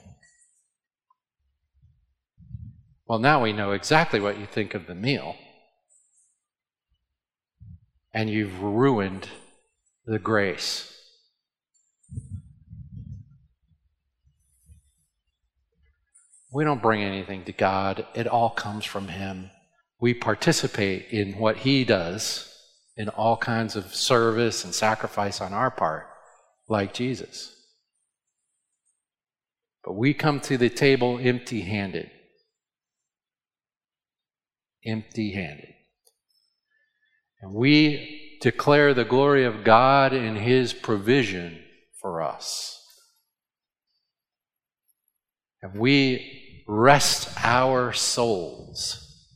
Well, 3.11 3.19
now 3.19 3.43
we 3.43 3.53
know 3.53 3.73
exactly 3.73 4.21
what 4.21 4.39
you 4.39 4.47
think 4.47 4.73
of 4.73 4.87
the 4.87 4.95
meal. 4.95 5.35
And 8.15 8.31
you've 8.31 8.63
ruined 8.63 9.29
the 10.07 10.21
grace. 10.21 10.97
We 16.53 16.63
don't 16.63 16.81
bring 16.81 17.03
anything 17.03 17.43
to 17.47 17.53
God, 17.53 18.07
it 18.15 18.29
all 18.29 18.51
comes 18.51 18.85
from 18.85 19.09
Him. 19.09 19.51
We 20.01 20.15
participate 20.15 21.09
in 21.11 21.37
what 21.37 21.57
He 21.57 21.83
does 21.83 22.49
in 22.97 23.09
all 23.09 23.37
kinds 23.37 23.75
of 23.75 23.93
service 23.93 24.65
and 24.65 24.73
sacrifice 24.73 25.41
on 25.41 25.53
our 25.53 25.73
part, 25.73 26.07
like 26.69 26.95
Jesus. 26.95 27.57
But 29.83 29.95
we 29.95 30.15
come 30.15 30.39
to 30.43 30.57
the 30.57 30.71
table 30.71 31.19
empty 31.21 31.63
handed. 31.63 32.13
Empty 34.85 35.33
handed. 35.33 35.75
And 37.43 37.53
we 37.55 38.39
declare 38.41 38.95
the 38.95 39.05
glory 39.05 39.45
of 39.45 39.65
God 39.65 40.13
in 40.13 40.37
His 40.37 40.73
provision 40.73 41.63
for 42.01 42.23
us. 42.23 42.77
And 45.63 45.79
we 45.79 46.65
rest 46.67 47.29
our 47.43 47.93
souls 47.93 49.27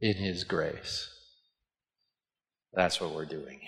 in 0.00 0.14
His 0.14 0.44
grace. 0.44 1.08
That's 2.72 3.00
what 3.00 3.14
we're 3.14 3.24
doing. 3.24 3.60